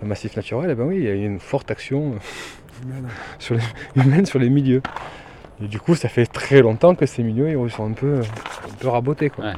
massif 0.02 0.37
naturel, 0.37 0.70
eh 0.70 0.75
ben 0.75 0.85
oui, 0.85 0.96
il 0.99 1.04
y 1.04 1.08
a 1.08 1.14
une 1.14 1.40
forte 1.40 1.70
action 1.70 2.14
euh, 2.14 2.85
Humaine. 2.85 3.08
sur 3.38 3.54
les, 3.56 3.62
humaine 4.02 4.26
sur 4.26 4.38
les 4.38 4.50
milieux. 4.50 4.82
Et 5.63 5.69
du 5.69 5.81
coup, 5.81 5.95
ça 5.95 6.09
fait 6.09 6.27
très 6.27 6.61
longtemps 6.61 6.95
que 6.95 7.07
ces 7.07 7.23
milieux 7.23 7.49
ils 7.49 7.71
sont 7.71 7.87
un 7.87 7.93
peu, 7.93 8.21
un 8.21 8.75
peu 8.79 8.89
rabotés. 8.89 9.31
Quoi. 9.31 9.47
Ouais. 9.47 9.53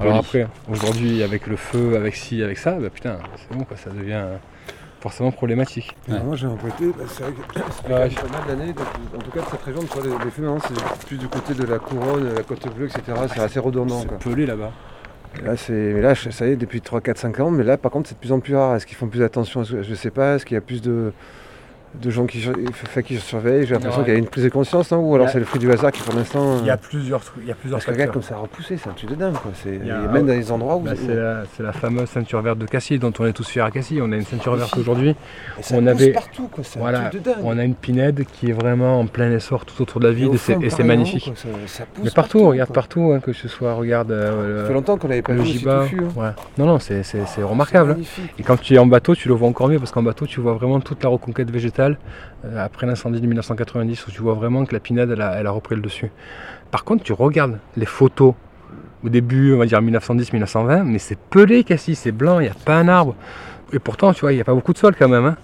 Alors 0.00 0.16
après, 0.16 0.46
aujourd'hui, 0.70 1.22
avec 1.22 1.46
le 1.46 1.56
feu, 1.56 1.96
avec 1.96 2.14
ci, 2.14 2.42
avec 2.42 2.56
ça, 2.58 2.72
bah 2.72 2.88
putain, 2.88 3.18
c'est 3.36 3.56
bon 3.56 3.64
quoi, 3.64 3.76
ça 3.76 3.90
devient 3.90 4.22
forcément 5.00 5.32
problématique. 5.32 5.96
Moi 6.08 6.36
j'ai 6.36 6.46
un 6.46 6.56
côté, 6.56 6.86
bah, 6.86 7.04
c'est 7.08 7.24
vrai 7.24 7.32
que 7.32 7.54
ça 7.58 7.62
fait 7.62 7.88
quand 7.88 7.98
même 7.98 8.10
pas 8.10 8.38
mal 8.38 8.46
d'années, 8.46 8.74
en 9.16 9.18
tout 9.18 9.30
cas 9.30 9.40
de 9.40 9.46
cette 9.50 9.62
région, 9.62 9.80
les, 10.02 10.24
les 10.24 10.30
feux 10.30 10.42
maintenant 10.42 10.58
c'est 10.60 11.06
plus 11.06 11.18
du 11.18 11.28
côté 11.28 11.54
de 11.54 11.64
la 11.64 11.78
couronne, 11.78 12.32
la 12.34 12.42
côte 12.42 12.74
bleue, 12.74 12.86
etc. 12.86 13.02
C'est 13.32 13.40
assez 13.40 13.58
redondant. 13.58 14.00
C'est 14.00 14.18
pelé 14.18 14.46
là-bas. 14.46 14.72
Là, 15.44 15.56
c'est, 15.56 15.72
mais 15.72 16.00
là, 16.00 16.14
ça 16.14 16.46
y 16.46 16.52
est, 16.52 16.56
depuis 16.56 16.80
3, 16.80 17.00
4, 17.00 17.18
5 17.18 17.40
ans, 17.40 17.50
mais 17.50 17.62
là, 17.62 17.76
par 17.76 17.92
contre, 17.92 18.08
c'est 18.08 18.14
de 18.14 18.20
plus 18.20 18.32
en 18.32 18.40
plus 18.40 18.56
rare. 18.56 18.74
Est-ce 18.76 18.86
qu'ils 18.86 18.96
font 18.96 19.08
plus 19.08 19.22
attention 19.22 19.62
Je 19.62 19.76
ne 19.76 19.94
sais 19.94 20.10
pas. 20.10 20.34
Est-ce 20.34 20.46
qu'il 20.46 20.54
y 20.54 20.58
a 20.58 20.62
plus 20.62 20.80
de, 20.80 21.12
de 21.94 22.10
gens 22.10 22.26
qui, 22.26 22.46
qui 23.04 23.16
surveillent. 23.16 23.66
J'ai 23.66 23.74
l'impression 23.74 24.02
qu'il 24.02 24.12
y 24.12 24.16
a 24.16 24.18
une 24.18 24.26
prise 24.26 24.44
de 24.44 24.48
conscience, 24.48 24.90
non? 24.92 24.98
Ou 24.98 25.14
alors 25.14 25.28
c'est 25.28 25.38
le 25.38 25.44
fruit 25.44 25.58
du 25.58 25.70
hasard 25.70 25.90
qui, 25.92 26.02
pour 26.02 26.14
l'instant. 26.14 26.58
Il 26.60 26.66
y 26.66 26.70
a 26.70 26.76
plusieurs 26.76 27.24
trucs. 27.24 27.42
Il 27.42 27.48
y 27.48 27.52
a 27.52 27.54
plusieurs 27.54 27.80
Parce 27.84 27.96
que 27.96 28.06
comme 28.06 28.22
ça 28.22 28.34
a 28.34 28.38
repoussé, 28.38 28.76
c'est 28.76 28.88
un 28.88 28.92
truc 28.92 29.10
de 29.10 29.14
dingue. 29.14 29.34
Quoi. 29.34 29.52
C'est, 29.54 29.78
même 29.78 30.26
dans 30.26 30.32
les 30.32 30.52
endroits 30.52 30.76
où. 30.76 30.80
Bah, 30.80 30.92
c'est, 30.94 31.14
la, 31.14 31.42
c'est, 31.56 31.62
la, 31.62 31.72
fameuse 31.72 32.08
ceinture 32.08 32.42
verte 32.42 32.58
de 32.58 32.66
Cassis, 32.66 32.98
dont 32.98 33.12
on 33.18 33.26
est 33.26 33.32
tous 33.32 33.48
fiers 33.48 33.62
à 33.62 33.70
Cassis. 33.70 34.00
On 34.02 34.12
a 34.12 34.16
une 34.16 34.24
ceinture 34.24 34.54
verte 34.54 34.76
aujourd'hui. 34.76 35.14
on 35.72 35.86
avait. 35.86 36.12
partout, 36.12 36.48
quoi. 36.48 36.64
C'est 36.64 36.78
voilà, 36.78 37.06
un 37.06 37.10
truc 37.10 37.22
de 37.22 37.30
dingue. 37.30 37.42
On 37.42 37.58
a 37.58 37.64
une 37.64 37.74
pinède 37.74 38.24
qui 38.32 38.50
est 38.50 38.54
vraiment 38.54 39.00
en 39.00 39.06
plein 39.06 39.30
essor 39.32 39.64
tout 39.64 39.82
autour 39.82 40.00
de 40.00 40.06
la 40.06 40.12
ville 40.12 40.30
et, 40.34 40.70
c'est, 40.70 40.84
magnifique. 40.84 41.32
Ça, 41.34 41.48
ça 41.66 41.84
pousse 41.84 42.04
Mais 42.04 42.10
partout, 42.10 42.38
partout 42.38 42.48
regarde 42.48 42.72
partout, 42.72 43.12
hein, 43.14 43.20
que 43.20 43.32
ce 43.32 43.48
soit, 43.48 43.74
regarde. 43.74 44.10
Euh, 44.10 44.62
ça 44.62 44.68
fait 44.68 44.74
longtemps 44.74 44.98
qu'on 44.98 45.08
n'avait 45.08 45.22
pas 45.22 45.32
le 45.32 45.42
vu 45.42 45.60
hein. 45.66 46.34
Non, 46.58 46.66
non, 46.66 46.78
c'est, 46.78 47.02
remarquable. 47.42 47.96
Et 48.38 48.42
quand 48.42 48.60
tu 48.60 48.74
es 48.74 48.78
en 48.78 48.86
bateau, 48.86 49.14
tu 49.14 49.28
le 49.28 49.34
vois 49.34 49.48
encore 49.48 49.68
mieux 49.68 49.78
parce 49.78 49.90
qu'en 49.90 50.02
bateau, 50.02 50.26
tu 50.26 50.40
vois 50.40 50.54
vraiment 50.54 50.80
toute 50.80 51.02
la 51.02 51.08
reconquête 51.08 51.50
végétale 51.50 51.77
euh, 51.80 52.64
après 52.64 52.86
l'incendie 52.86 53.20
de 53.20 53.26
1990 53.26 54.06
où 54.06 54.10
tu 54.10 54.20
vois 54.22 54.34
vraiment 54.34 54.64
que 54.64 54.74
la 54.74 54.80
pinède 54.80 55.10
elle 55.10 55.22
a, 55.22 55.40
elle 55.40 55.46
a 55.46 55.50
repris 55.50 55.74
le 55.76 55.82
dessus. 55.82 56.10
Par 56.70 56.84
contre, 56.84 57.04
tu 57.04 57.12
regardes 57.12 57.58
les 57.76 57.86
photos 57.86 58.34
au 59.04 59.08
début, 59.08 59.54
on 59.54 59.58
va 59.58 59.66
dire 59.66 59.80
1910-1920, 59.80 60.82
mais 60.82 60.98
c'est 60.98 61.18
pelé 61.18 61.64
Cassis, 61.64 61.94
c'est 61.98 62.12
blanc, 62.12 62.40
il 62.40 62.44
n'y 62.44 62.48
a 62.50 62.54
pas 62.54 62.76
un 62.76 62.88
arbre. 62.88 63.14
Et 63.72 63.78
pourtant, 63.78 64.12
tu 64.12 64.22
vois, 64.22 64.32
il 64.32 64.36
n'y 64.36 64.40
a 64.40 64.44
pas 64.44 64.54
beaucoup 64.54 64.72
de 64.72 64.78
sol 64.78 64.94
quand 64.96 65.08
même. 65.08 65.24
hein. 65.24 65.36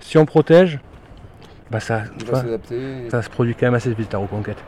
Si 0.00 0.18
on 0.18 0.26
protège, 0.26 0.78
bah 1.70 1.80
ça, 1.80 2.02
vois, 2.26 2.42
se 3.22 3.30
produit 3.30 3.54
quand 3.54 3.66
même 3.66 3.74
assez 3.74 3.92
vite 3.94 4.12
la 4.12 4.18
reconquête. 4.18 4.62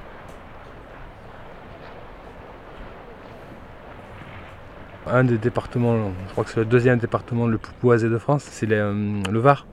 Un 5.07 5.23
des 5.23 5.39
départements, 5.39 6.11
je 6.27 6.33
crois 6.33 6.45
que 6.45 6.51
c'est 6.51 6.61
le 6.61 6.67
deuxième 6.67 6.99
département 6.99 7.47
le 7.47 7.59
plus 7.59 7.73
boisé 7.81 8.09
de 8.09 8.19
France, 8.19 8.43
c'est 8.51 8.67
les, 8.67 8.75
euh, 8.77 9.23
le 9.31 9.39
Var. 9.39 9.67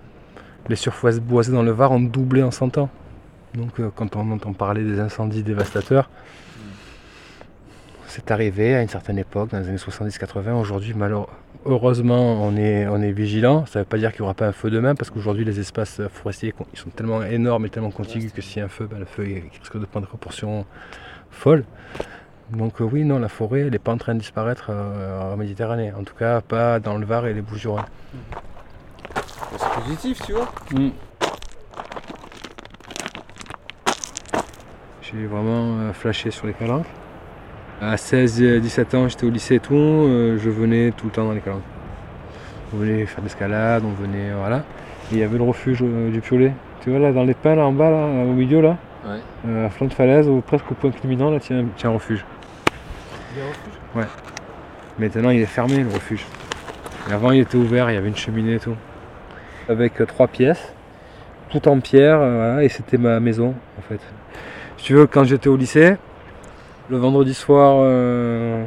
Les 0.69 0.75
surfaces 0.75 1.19
boisées 1.19 1.51
dans 1.51 1.63
le 1.63 1.71
Var 1.71 1.91
ont 1.91 1.99
doublé 1.99 2.41
en 2.41 2.51
100 2.51 2.77
ans. 2.77 2.89
Donc 3.53 3.79
euh, 3.79 3.89
quand 3.95 4.15
on 4.15 4.31
entend 4.31 4.53
parler 4.53 4.83
des 4.83 4.99
incendies 4.99 5.43
dévastateurs, 5.43 6.09
c'est 8.07 8.31
arrivé 8.31 8.75
à 8.75 8.81
une 8.81 8.89
certaine 8.89 9.17
époque, 9.17 9.49
dans 9.49 9.59
les 9.59 9.67
années 9.67 9.77
70-80. 9.77 10.53
Aujourd'hui, 10.53 10.93
malheureusement, 10.95 11.33
heureusement, 11.65 12.43
on 12.43 12.55
est, 12.55 12.87
on 12.87 13.01
est 13.01 13.11
vigilant. 13.11 13.65
Ça 13.65 13.79
ne 13.79 13.83
veut 13.83 13.89
pas 13.89 13.97
dire 13.97 14.11
qu'il 14.11 14.21
n'y 14.21 14.25
aura 14.25 14.33
pas 14.35 14.47
un 14.47 14.51
feu 14.51 14.69
demain, 14.69 14.95
parce 14.95 15.09
qu'aujourd'hui, 15.09 15.45
les 15.45 15.59
espaces 15.59 16.01
forestiers 16.11 16.53
ils 16.73 16.79
sont 16.79 16.89
tellement 16.89 17.23
énormes 17.23 17.65
et 17.65 17.69
tellement 17.69 17.91
contigus 17.91 18.31
que 18.31 18.41
s'il 18.41 18.59
y 18.59 18.61
a 18.61 18.65
un 18.65 18.69
feu, 18.69 18.87
ben, 18.89 18.99
le 18.99 19.05
feu 19.05 19.27
il 19.27 19.49
risque 19.59 19.79
de 19.79 19.85
prendre 19.85 20.07
proportions 20.07 20.65
folles. 21.31 21.65
Donc 22.51 22.81
euh, 22.81 22.83
oui, 22.83 23.03
non, 23.03 23.19
la 23.19 23.29
forêt, 23.29 23.61
elle 23.61 23.71
n'est 23.71 23.79
pas 23.79 23.93
en 23.93 23.97
train 23.97 24.13
de 24.13 24.19
disparaître 24.19 24.67
euh, 24.69 25.33
en 25.33 25.37
Méditerranée. 25.37 25.91
En 25.93 26.03
tout 26.03 26.15
cas, 26.15 26.41
pas 26.41 26.79
dans 26.79 26.97
le 26.97 27.05
Var 27.05 27.25
et 27.27 27.33
les 27.33 27.41
Bouches-du-Rhône. 27.41 27.85
C'est 29.57 29.81
positif, 29.81 30.21
tu 30.25 30.33
vois. 30.33 30.51
J'ai 35.01 35.25
vraiment 35.27 35.77
euh, 35.79 35.93
flashé 35.93 36.31
sur 36.31 36.47
les 36.47 36.53
calanques. 36.53 36.85
À 37.81 37.95
16-17 37.95 38.95
ans, 38.95 39.07
j'étais 39.09 39.25
au 39.25 39.29
lycée 39.29 39.55
et 39.55 39.59
tout, 39.59 39.73
euh, 39.75 40.37
je 40.41 40.49
venais 40.49 40.91
tout 40.95 41.05
le 41.07 41.11
temps 41.11 41.25
dans 41.25 41.33
les 41.33 41.41
calanques. 41.41 41.61
On 42.73 42.77
venait 42.77 43.05
faire 43.05 43.19
de 43.19 43.25
l'escalade, 43.25 43.83
on 43.85 43.91
venait, 44.01 44.31
voilà. 44.35 44.57
Et 45.11 45.15
il 45.15 45.17
y 45.19 45.23
avait 45.23 45.37
le 45.37 45.43
refuge 45.43 45.79
euh, 45.83 46.09
du 46.09 46.21
Piolet. 46.21 46.53
Tu 46.81 46.89
vois 46.89 46.99
là, 46.99 47.11
dans 47.11 47.23
les 47.23 47.33
pins, 47.33 47.55
là 47.55 47.65
en 47.65 47.71
bas, 47.73 47.89
là, 47.89 48.05
au 48.05 48.33
milieu, 48.33 48.61
là, 48.61 48.77
Ouais. 49.05 49.19
euh, 49.47 49.67
à 49.67 49.69
flanc 49.69 49.87
de 49.87 49.93
falaise, 49.93 50.27
ou 50.29 50.41
presque 50.41 50.71
au 50.71 50.75
point 50.75 50.91
culminant, 50.91 51.29
là, 51.29 51.39
tiens, 51.39 51.65
tiens 51.75 51.89
un 51.89 51.93
refuge? 51.93 52.23
Maintenant, 54.99 55.29
il 55.31 55.41
est 55.41 55.45
fermé, 55.45 55.77
le 55.83 55.89
refuge. 55.89 56.25
Et 57.09 57.13
avant, 57.13 57.31
il 57.31 57.41
était 57.41 57.57
ouvert, 57.57 57.89
il 57.91 57.95
y 57.95 57.97
avait 57.97 58.07
une 58.07 58.15
cheminée 58.15 58.55
et 58.55 58.59
tout. 58.59 58.75
Avec 59.69 60.01
euh, 60.01 60.05
trois 60.05 60.27
pièces, 60.27 60.73
tout 61.49 61.67
en 61.67 61.79
pierre, 61.79 62.19
euh, 62.19 62.35
voilà, 62.35 62.63
et 62.63 62.69
c'était 62.69 62.97
ma 62.97 63.19
maison, 63.19 63.53
en 63.77 63.81
fait. 63.81 63.99
Si 64.77 64.85
tu 64.85 64.93
veux, 64.93 65.07
quand 65.07 65.23
j'étais 65.23 65.47
au 65.47 65.55
lycée, 65.55 65.95
le 66.89 66.97
vendredi 66.97 67.33
soir, 67.33 67.77
euh, 67.79 68.65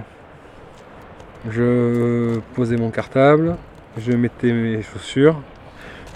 je 1.50 2.38
posais 2.54 2.76
mon 2.76 2.90
cartable, 2.90 3.56
je 3.98 4.12
mettais 4.12 4.52
mes 4.52 4.80
chaussures, 4.82 5.38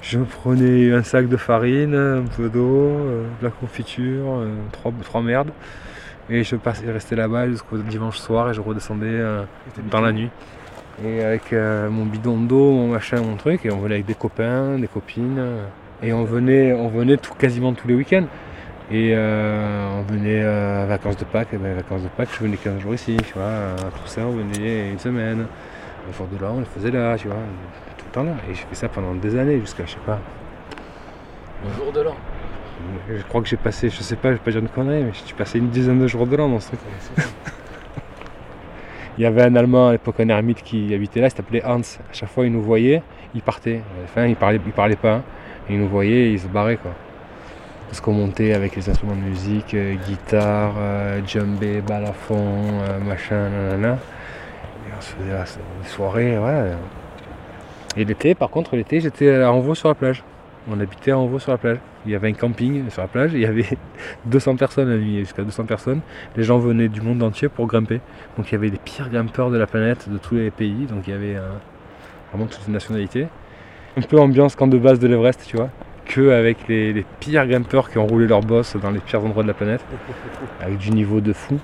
je 0.03 0.19
prenais 0.19 0.93
un 0.93 1.03
sac 1.03 1.29
de 1.29 1.37
farine, 1.37 1.95
un 1.95 2.25
peu 2.37 2.49
d'eau, 2.49 2.89
euh, 2.89 3.25
de 3.41 3.45
la 3.45 3.51
confiture, 3.51 4.25
euh, 4.29 4.49
trois, 4.73 4.93
trois 5.05 5.21
merdes, 5.21 5.51
et 6.31 6.43
je 6.43 6.57
passais, 6.57 6.91
restais 6.91 7.17
là-bas 7.17 7.49
jusqu'au 7.49 7.77
dimanche 7.77 8.17
soir 8.17 8.49
et 8.51 8.55
je 8.55 8.63
redescendais 8.63 9.21
dans 9.91 10.01
la 10.01 10.13
nuit. 10.13 10.31
Et 11.05 11.23
avec 11.23 11.53
euh, 11.53 11.89
mon 11.89 12.05
bidon 12.05 12.37
d'eau, 12.37 12.73
mon 12.73 12.89
machin, 12.89 13.23
mon 13.23 13.37
truc, 13.37 13.65
et 13.65 13.71
on 13.71 13.79
venait 13.79 13.95
avec 13.95 14.07
des 14.07 14.15
copains, 14.15 14.79
des 14.79 14.87
copines, 14.87 15.39
euh, 15.39 15.65
et 16.03 16.13
on 16.13 16.25
venait, 16.25 16.73
on 16.75 16.89
venait 16.89 17.17
tout, 17.17 17.35
quasiment 17.35 17.73
tous 17.73 17.89
les 17.89 17.95
week-ends. 17.95 18.27
Et 18.91 19.13
euh, 19.15 19.89
on 19.99 20.03
venait 20.03 20.43
euh, 20.43 20.83
à 20.83 20.87
vacances 20.87 21.17
de 21.17 21.25
Pâques, 21.25 21.55
et 21.55 21.57
ben, 21.57 21.75
vacances 21.75 22.03
de 22.03 22.09
Pâques, 22.09 22.31
je 22.33 22.45
venais 22.45 22.57
15 22.57 22.81
jours 22.81 22.95
ici, 22.95 23.17
tu 23.27 23.35
vois. 23.35 23.45
À 23.45 23.91
Toussaint, 24.03 24.25
on 24.25 24.33
venait 24.33 24.91
une 24.91 24.99
semaine. 24.99 25.47
Le 26.07 26.13
jour 26.13 26.27
de 26.27 26.37
l'an, 26.39 26.55
on 26.57 26.59
le 26.61 26.65
faisait 26.65 26.91
là, 26.91 27.17
tu 27.17 27.29
vois, 27.29 27.37
tout 27.97 28.05
le 28.07 28.13
temps 28.13 28.25
là. 28.25 28.33
Et 28.51 28.55
j'ai 28.55 28.65
fait 28.65 28.75
ça 28.75 28.89
pendant 28.89 29.15
des 29.15 29.39
années, 29.39 29.61
jusqu'à, 29.61 29.87
je 29.87 29.93
sais 29.93 29.99
pas. 30.05 30.19
Le 31.65 31.73
jour 31.73 31.93
de 31.93 32.01
l'an. 32.01 32.17
Je 33.09 33.23
crois 33.23 33.41
que 33.43 33.49
j'ai 33.49 33.57
passé, 33.57 33.91
je 33.91 34.03
sais 34.03 34.17
pas, 34.17 34.31
je 34.31 34.35
vais 34.35 34.41
pas 34.41 34.51
dire 34.51 34.61
une 34.61 34.69
connerie, 34.69 35.05
mais 35.05 35.13
j'ai 35.27 35.35
passé 35.35 35.59
une 35.59 35.69
dizaine 35.69 36.01
de 36.01 36.07
jours 36.07 36.27
de 36.27 36.37
l'an 36.37 36.49
dans 36.49 36.61
ce 36.61 36.69
truc. 36.69 36.81
Il 39.21 39.25
y 39.25 39.27
avait 39.27 39.43
un 39.43 39.55
Allemand 39.55 39.89
à 39.89 39.93
l'époque, 39.93 40.19
un 40.21 40.31
ermite 40.31 40.63
qui 40.63 40.95
habitait 40.95 41.21
là, 41.21 41.27
il 41.27 41.31
s'appelait 41.31 41.63
Hans. 41.63 41.81
À 41.81 42.13
chaque 42.15 42.31
fois, 42.31 42.47
il 42.47 42.53
nous 42.53 42.63
voyait, 42.63 43.03
il 43.35 43.43
partait. 43.43 43.83
À 43.99 44.01
la 44.01 44.07
fin, 44.07 44.25
il 44.27 44.35
parlait, 44.35 44.59
il 44.65 44.73
parlait 44.73 44.97
pas. 44.97 45.17
hein. 45.17 45.23
Il 45.69 45.79
nous 45.79 45.89
voyait 45.89 46.33
il 46.33 46.41
se 46.41 46.47
barrait 46.47 46.79
quoi. 46.79 46.93
Parce 47.87 48.01
qu'on 48.01 48.15
montait 48.15 48.55
avec 48.55 48.75
les 48.77 48.89
instruments 48.89 49.15
de 49.15 49.21
musique, 49.21 49.75
euh, 49.75 49.95
guitare, 50.07 50.73
euh, 50.79 51.21
djembé, 51.27 51.83
balafon, 51.83 52.39
euh, 52.39 52.99
machin, 53.07 53.51
nanana. 53.51 53.99
Et 54.89 54.93
on 54.97 55.01
se 55.03 55.13
faisait 55.13 55.33
là, 55.35 55.45
des 55.83 55.89
soirées, 55.91 56.39
ouais. 56.39 56.73
Et 57.99 58.07
l'été, 58.07 58.35
par 58.35 58.49
contre, 58.49 58.75
l'été, 58.75 59.03
j'étais 59.03 59.35
à 59.35 59.53
Envaux 59.53 59.75
sur 59.75 59.89
la 59.89 59.95
plage. 59.95 60.25
On 60.67 60.81
habitait 60.81 61.11
à 61.11 61.19
Envaux 61.19 61.39
sur 61.39 61.53
la 61.53 61.59
plage. 61.59 61.77
Il 62.07 62.13
y 62.13 62.15
avait 62.15 62.29
un 62.29 62.33
camping 62.33 62.89
sur 62.91 63.03
la 63.03 63.09
plage, 63.09 63.33
il 63.35 63.41
y 63.41 63.47
avait 63.47 63.67
200 64.27 64.57
personnes 64.57 64.89
la 64.89 64.97
nuit, 64.97 65.19
jusqu'à 65.21 65.43
200 65.45 65.65
personnes. 65.67 66.01
Les 66.37 66.43
gens 66.45 66.59
venaient 66.59 66.89
du 66.89 67.01
monde 67.03 67.23
entier 67.23 67.49
pour 67.49 67.67
grimper. 67.67 68.01
Donc 68.37 68.49
il 68.51 68.53
y 68.53 68.55
avait 68.57 68.69
les 68.71 68.79
pires 68.79 69.11
grimpeurs 69.11 69.51
de 69.51 69.59
la 69.59 69.67
planète, 69.67 70.09
de 70.09 70.19
tous 70.19 70.35
les 70.37 70.51
pays. 70.51 70.87
Donc 70.87 71.07
il 71.07 71.11
y 71.11 71.17
avait 71.17 71.37
euh, 71.37 71.49
vraiment 72.33 72.47
toutes 72.49 72.67
les 72.67 72.73
nationalités. 72.73 73.29
Un 73.97 74.03
peu 74.03 74.19
ambiance 74.21 74.57
camp 74.57 74.69
de 74.69 74.79
base 74.79 74.99
de 75.01 75.09
l'Everest, 75.09 75.45
tu 75.47 75.57
vois. 75.57 75.71
Que 76.07 76.31
avec 76.31 76.69
les, 76.69 76.93
les 76.93 77.07
pires 77.21 77.47
grimpeurs 77.47 77.91
qui 77.91 77.99
ont 77.99 78.07
roulé 78.07 78.27
leur 78.27 78.41
boss 78.43 78.77
dans 78.77 78.91
les 78.91 79.01
pires 79.01 79.25
endroits 79.25 79.43
de 79.43 79.49
la 79.49 79.55
planète. 79.55 79.85
Avec 80.61 80.79
du 80.79 80.91
niveau 80.93 81.21
de 81.21 81.33
fou. 81.33 81.61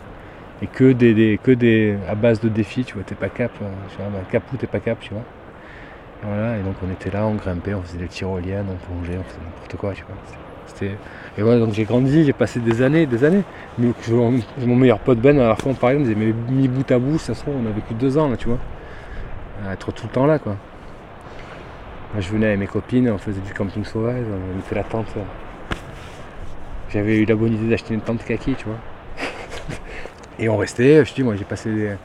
Et 0.62 0.68
que 0.68 0.92
des, 0.92 1.14
des- 1.14 1.38
que 1.42 1.52
des 1.52 1.98
à 2.08 2.14
base 2.14 2.40
de 2.40 2.48
défis, 2.48 2.84
tu 2.84 2.94
vois, 2.94 3.04
t'es 3.04 3.14
pas 3.14 3.28
cap, 3.30 3.52
euh, 3.62 3.66
tu 3.90 3.96
vois, 3.98 4.06
cap 4.30 4.44
ou 4.52 4.56
t'es 4.56 4.66
pas 4.66 4.80
cap, 4.80 4.98
tu 5.00 5.12
vois. 5.14 5.24
Voilà, 6.22 6.58
et 6.58 6.62
donc 6.62 6.74
on 6.86 6.90
était 6.90 7.10
là, 7.10 7.26
on 7.26 7.34
grimpait, 7.34 7.74
on 7.74 7.82
faisait 7.82 7.98
des 7.98 8.08
tyroliennes, 8.08 8.66
on 8.70 8.76
plongeait, 8.86 9.18
on 9.18 9.22
faisait 9.22 9.38
n'importe 9.44 9.76
quoi, 9.76 9.92
tu 9.92 10.02
vois. 10.04 10.16
C'était... 10.66 10.96
Et 11.38 11.42
voilà, 11.42 11.60
donc 11.60 11.72
j'ai 11.74 11.84
grandi, 11.84 12.24
j'ai 12.24 12.32
passé 12.32 12.58
des 12.60 12.82
années, 12.82 13.06
des 13.06 13.22
années. 13.24 13.42
Mais 13.78 13.88
mon 14.66 14.74
meilleur 14.76 14.98
pote 14.98 15.18
Ben, 15.18 15.38
à 15.38 15.48
la 15.48 15.56
fin 15.56 15.70
on 15.70 15.74
parlait, 15.74 15.96
on 15.96 16.00
disait, 16.00 16.14
mais 16.16 16.32
mis 16.50 16.68
bout 16.68 16.90
à 16.90 16.98
bout, 16.98 17.18
ça 17.18 17.34
se 17.34 17.42
trouve, 17.42 17.54
on 17.62 17.66
a 17.68 17.70
vécu 17.72 17.94
deux 17.94 18.18
ans 18.18 18.28
là, 18.28 18.36
tu 18.36 18.48
vois. 18.48 18.58
Être 19.70 19.92
tout 19.92 20.04
le 20.06 20.12
temps 20.12 20.26
là, 20.26 20.38
quoi. 20.38 20.56
Moi, 22.12 22.20
je 22.20 22.28
venais 22.30 22.46
avec 22.46 22.58
mes 22.60 22.66
copines, 22.66 23.10
on 23.10 23.18
faisait 23.18 23.40
du 23.40 23.52
camping 23.52 23.84
sauvage, 23.84 24.24
on 24.26 24.56
mettait 24.56 24.74
la 24.74 24.84
tente. 24.84 25.06
euh. 25.16 25.20
J'avais 26.90 27.18
eu 27.18 27.24
la 27.24 27.34
bonne 27.34 27.52
idée 27.54 27.68
d'acheter 27.68 27.94
une 27.94 28.00
tente 28.00 28.24
kaki, 28.24 28.54
tu 28.54 28.64
vois. 28.64 28.78
Et 30.38 30.48
on 30.48 30.56
restait, 30.56 31.04
je 31.04 31.14
dis, 31.14 31.22
moi 31.22 31.36
j'ai 31.36 31.44
passé 31.44 31.70
des- 31.72 31.96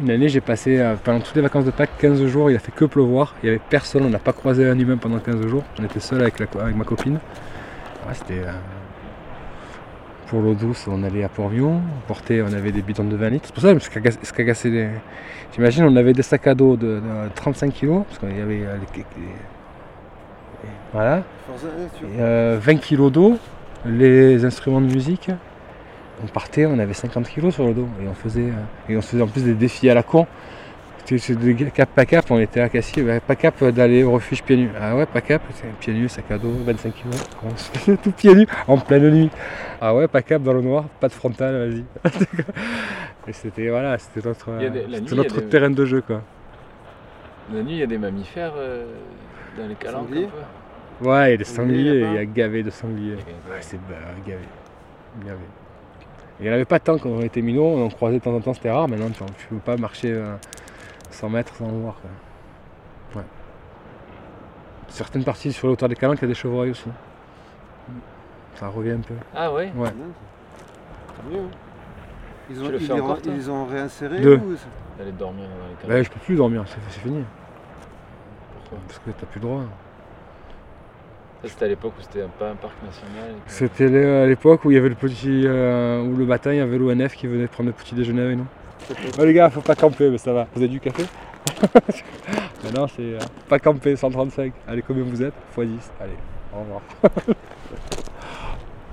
une 0.00 0.10
année, 0.10 0.28
j'ai 0.28 0.40
passé 0.40 0.78
euh, 0.78 0.94
pendant 1.02 1.20
toutes 1.20 1.34
les 1.36 1.42
vacances 1.42 1.64
de 1.64 1.70
Pâques 1.70 1.90
15 1.98 2.24
jours, 2.26 2.50
il 2.50 2.56
a 2.56 2.58
fait 2.58 2.72
que 2.72 2.84
pleuvoir, 2.84 3.34
il 3.42 3.46
n'y 3.46 3.50
avait 3.50 3.60
personne, 3.70 4.04
on 4.04 4.10
n'a 4.10 4.18
pas 4.18 4.32
croisé 4.32 4.66
un 4.68 4.78
humain 4.78 4.96
pendant 4.96 5.18
15 5.18 5.46
jours, 5.46 5.64
on 5.80 5.84
était 5.84 6.00
seul 6.00 6.20
avec, 6.22 6.38
la 6.38 6.46
co- 6.46 6.60
avec 6.60 6.76
ma 6.76 6.84
copine. 6.84 7.14
Ouais, 8.06 8.14
c'était. 8.14 8.40
euh, 8.40 8.52
Pour 10.28 10.40
l'eau 10.40 10.54
douce, 10.54 10.86
on 10.90 11.02
allait 11.02 11.24
à 11.24 11.28
Port-Vion, 11.28 11.74
on 11.76 12.06
portait, 12.08 12.40
on 12.42 12.52
avait 12.54 12.72
des 12.72 12.80
bidons 12.82 13.04
de 13.04 13.16
20 13.16 13.28
litres. 13.30 13.46
C'est 13.46 13.54
pour 13.54 13.62
ça 13.62 13.74
que 14.00 14.32
cagassé 14.34 14.70
les. 14.70 14.88
J'imagine, 15.54 15.84
on 15.84 15.94
avait 15.96 16.14
des 16.14 16.22
sacs 16.22 16.46
à 16.46 16.54
dos 16.54 16.76
de, 16.76 16.86
de 16.96 17.00
35 17.34 17.72
kg, 17.74 18.02
parce 18.04 18.18
qu'il 18.18 18.36
y 18.38 18.40
avait. 18.40 18.64
euh, 18.64 18.76
les- 18.96 18.98
les- 18.98 19.28
Voilà. 20.92 21.22
Forza, 21.46 21.68
tu 21.98 22.06
vois. 22.06 22.14
Et, 22.16 22.20
euh, 22.20 22.58
20 22.60 22.76
kg 22.76 23.10
d'eau, 23.10 23.36
les 23.84 24.44
instruments 24.44 24.80
de 24.80 24.86
musique, 24.92 25.30
on 26.22 26.26
partait, 26.26 26.66
on 26.66 26.78
avait 26.78 26.94
50 26.94 27.28
kilos 27.28 27.54
sur 27.54 27.66
le 27.66 27.74
dos 27.74 27.88
et 28.02 28.08
on 28.08 28.14
faisait, 28.14 28.42
euh, 28.50 28.92
et 28.92 28.96
on 28.96 29.02
faisait 29.02 29.22
en 29.22 29.26
plus 29.26 29.44
des 29.44 29.54
défis 29.54 29.90
à 29.90 29.94
la 29.94 30.02
con. 30.02 30.26
C'est 31.04 31.34
de 31.36 31.52
cap 31.70 31.90
pas 31.90 32.06
cap, 32.06 32.24
on 32.30 32.38
était 32.38 32.60
à 32.60 32.68
Cassis, 32.68 33.02
pas 33.26 33.34
cap 33.34 33.62
d'aller 33.64 34.04
au 34.04 34.12
refuge 34.12 34.42
pieds 34.44 34.56
nus. 34.56 34.70
Ah 34.80 34.96
ouais, 34.96 35.04
pas 35.04 35.20
cap, 35.20 35.42
c'est 35.52 35.66
pieds 35.80 35.92
nus, 35.92 36.08
sac 36.08 36.30
à 36.30 36.38
dos, 36.38 36.52
25 36.64 36.94
kilos, 36.94 37.28
on 37.44 37.56
se 37.56 37.70
faisait 37.76 37.96
tout 37.96 38.12
pieds 38.12 38.34
nus 38.34 38.46
en 38.68 38.78
pleine 38.78 39.10
nuit. 39.10 39.28
Ah 39.80 39.94
ouais, 39.94 40.06
pas 40.06 40.22
cap 40.22 40.42
dans 40.42 40.52
le 40.52 40.60
noir, 40.62 40.84
pas 41.00 41.08
de 41.08 41.12
frontal, 41.12 41.68
vas-y. 41.68 41.84
et 43.28 43.32
c'était 43.32 43.68
voilà, 43.68 43.98
c'était 43.98 44.26
notre, 44.26 44.52
des- 44.58 44.70
nuit, 44.70 44.86
c'était 45.00 45.14
notre 45.16 45.40
des- 45.40 45.48
terrain 45.48 45.70
de 45.70 45.84
jeu 45.84 46.02
quoi. 46.02 46.22
La 47.52 47.62
nuit, 47.62 47.72
il 47.72 47.78
y 47.78 47.82
a 47.82 47.86
des 47.86 47.98
mammifères 47.98 48.52
euh, 48.56 48.86
dans 49.58 49.66
les 49.66 49.74
calanques 49.74 50.04
un 50.04 50.06
Sangliers 50.08 50.28
peu. 51.00 51.08
Ouais, 51.08 51.28
il 51.28 51.30
y 51.32 51.34
a 51.34 51.36
des 51.36 51.44
Sangliers, 51.44 52.00
il 52.10 52.14
y 52.14 52.18
a 52.18 52.24
gavé 52.24 52.62
de 52.62 52.70
sangliers. 52.70 53.14
Ouais, 53.16 53.58
c'est 53.60 53.76
bah, 53.88 53.96
gavé. 54.24 54.38
gavé. 55.26 55.36
Il 56.40 56.44
n'y 56.44 56.50
en 56.50 56.54
avait 56.54 56.64
pas 56.64 56.80
tant 56.80 56.98
quand 56.98 57.08
on 57.10 57.20
était 57.20 57.42
minots, 57.42 57.64
on 57.64 57.86
en 57.86 57.88
croisait 57.88 58.18
de 58.18 58.22
temps 58.24 58.34
en 58.34 58.40
temps, 58.40 58.54
c'était 58.54 58.70
rare. 58.70 58.88
Maintenant, 58.88 59.10
tu 59.10 59.22
ne 59.22 59.28
peux 59.58 59.64
pas 59.64 59.76
marcher 59.76 60.12
euh, 60.12 60.34
100 61.10 61.28
mètres 61.30 61.54
sans 61.54 61.66
en 61.66 61.78
voir. 61.78 61.94
quoi. 62.00 63.20
Ouais. 63.20 63.26
Certaines 64.88 65.24
parties 65.24 65.52
sur 65.52 65.68
les 65.68 65.72
hauteurs 65.74 65.88
des 65.88 65.94
calanques, 65.96 66.18
il 66.18 66.22
y 66.22 66.24
a 66.24 66.28
des 66.28 66.34
chevreuils 66.34 66.70
aussi. 66.70 66.88
Ça 68.56 68.68
revient 68.68 68.92
un 68.92 69.00
peu. 69.00 69.14
Ah 69.34 69.52
ouais 69.52 69.72
Ouais. 69.76 69.90
Mieux, 71.30 71.38
hein. 71.38 71.42
Ils 72.50 72.60
ont, 72.62 72.66
ils 72.66 72.72
les 72.76 72.90
encore, 72.92 73.16
re- 73.16 73.20
toi 73.22 73.32
ils 73.32 73.38
les 73.38 73.48
ont 73.48 73.64
réinsérés 73.66 74.20
Deux. 74.20 74.36
ou 74.36 74.56
c'est- 74.56 74.98
D'aller 74.98 75.12
dormir 75.12 75.44
dans 75.44 75.66
les 75.68 75.74
Bah, 75.74 75.88
calanques. 75.88 76.04
je 76.06 76.10
peux 76.10 76.20
plus 76.20 76.34
dormir, 76.36 76.64
c'est 76.66 76.76
c'est 76.90 77.00
fini. 77.00 77.24
Pourquoi? 78.60 78.78
Parce 78.88 78.98
que 78.98 79.10
t'as 79.10 79.26
plus 79.26 79.40
le 79.40 79.46
droit. 79.46 79.62
C'était 81.44 81.64
à 81.64 81.68
l'époque 81.68 81.92
où 81.98 82.02
c'était 82.02 82.24
pas 82.38 82.50
un 82.50 82.54
parc 82.54 82.74
national. 82.84 83.34
C'était 83.46 84.22
à 84.22 84.26
l'époque 84.26 84.64
où 84.64 84.70
il 84.70 84.74
y 84.74 84.78
avait 84.78 84.88
le 84.88 84.94
petit. 84.94 85.42
euh, 85.46 86.00
où 86.02 86.16
le 86.16 86.24
matin 86.24 86.52
il 86.52 86.58
y 86.58 86.60
avait 86.60 86.78
l'ONF 86.78 87.14
qui 87.16 87.26
venait 87.26 87.48
prendre 87.48 87.68
le 87.68 87.72
petit 87.74 87.94
déjeuner 87.94 88.22
avec 88.22 88.38
nous. 88.38 88.46
Oh 89.18 89.24
les 89.24 89.32
gars, 89.32 89.50
faut 89.50 89.60
pas 89.60 89.74
camper, 89.74 90.08
mais 90.10 90.18
ça 90.18 90.32
va. 90.32 90.46
Vous 90.54 90.60
avez 90.62 90.68
du 90.68 90.80
café 90.80 91.04
Maintenant 92.64 92.86
c'est 92.86 93.02
euh, 93.02 93.18
pas 93.48 93.58
camper, 93.58 93.96
135. 93.96 94.52
Allez, 94.68 94.82
combien 94.82 95.02
vous 95.02 95.22
êtes? 95.22 95.34
X 95.56 95.66
10. 95.68 95.90
Allez, 96.00 96.12
au 96.54 96.60
revoir. 96.60 96.80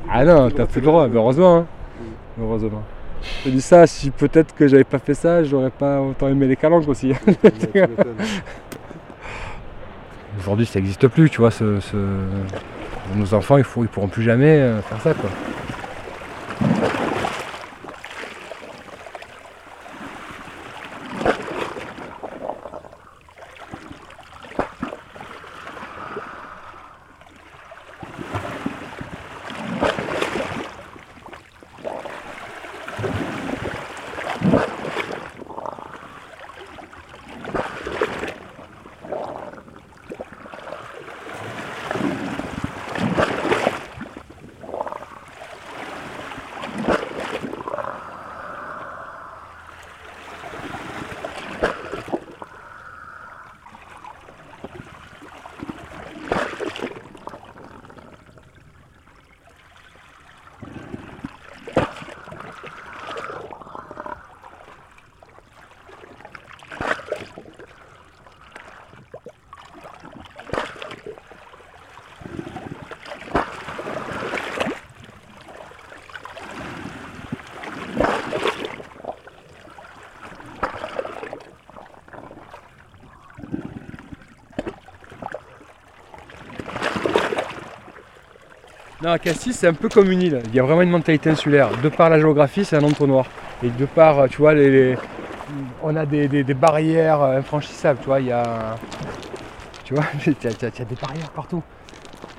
ah 0.10 0.26
non, 0.26 0.50
t'as 0.50 0.66
plus 0.66 0.82
le 0.82 0.88
droit, 0.88 1.08
mais 1.08 1.16
heureusement. 1.18 1.58
hein. 1.58 1.66
Heureusement. 2.42 2.84
Je 3.46 3.50
dis 3.50 3.62
ça, 3.62 3.86
si 3.86 4.12
peut-être 4.12 4.56
que 4.56 4.68
j'avais 4.68 4.84
pas 4.86 4.98
fait 5.00 5.14
ça, 5.14 5.44
j'aurais 5.44 5.70
pas 5.72 6.02
autant 6.02 6.28
aimé 6.30 6.48
les 6.48 6.56
calanques 6.56 6.88
aussi. 6.88 7.14
Aujourd'hui 10.38 10.66
ça 10.66 10.80
n'existe 10.80 11.08
plus, 11.08 11.30
tu 11.30 11.40
vois. 11.40 11.52
Nos 13.16 13.34
enfants, 13.34 13.58
ils, 13.58 13.66
ils 13.82 13.88
pourront 13.88 14.08
plus 14.08 14.24
jamais 14.24 14.60
euh, 14.60 14.82
faire 14.82 15.02
ça. 15.02 15.14
Non, 89.10 89.18
Cassis, 89.18 89.54
c'est 89.54 89.66
un 89.66 89.74
peu 89.74 89.90
comme 89.90 90.12
une 90.12 90.22
île. 90.22 90.40
Il 90.50 90.56
y 90.56 90.60
a 90.60 90.64
vraiment 90.64 90.84
une 90.84 90.92
mentalité 90.92 91.32
insulaire. 91.32 91.72
De 91.82 91.90
par 91.90 92.12
la 92.12 92.20
géographie, 92.20 92.64
c'est 92.64 92.76
un 92.76 92.84
entonnoir. 92.84 93.26
Et 93.64 93.70
de 93.70 93.86
par, 93.88 94.20
euh, 94.20 94.28
tu 94.28 94.38
vois, 94.38 94.54
les, 94.54 94.96
on 95.82 95.96
a 95.96 96.06
des, 96.06 96.44
barrières 96.54 97.20
euh, 97.20 97.40
infranchissables. 97.40 97.98
Tu 98.02 98.06
vois, 98.06 98.20
il 98.20 98.28
y 98.28 98.32
a, 98.32 98.76
des 99.90 100.96
barrières 101.02 101.32
partout. 101.34 101.64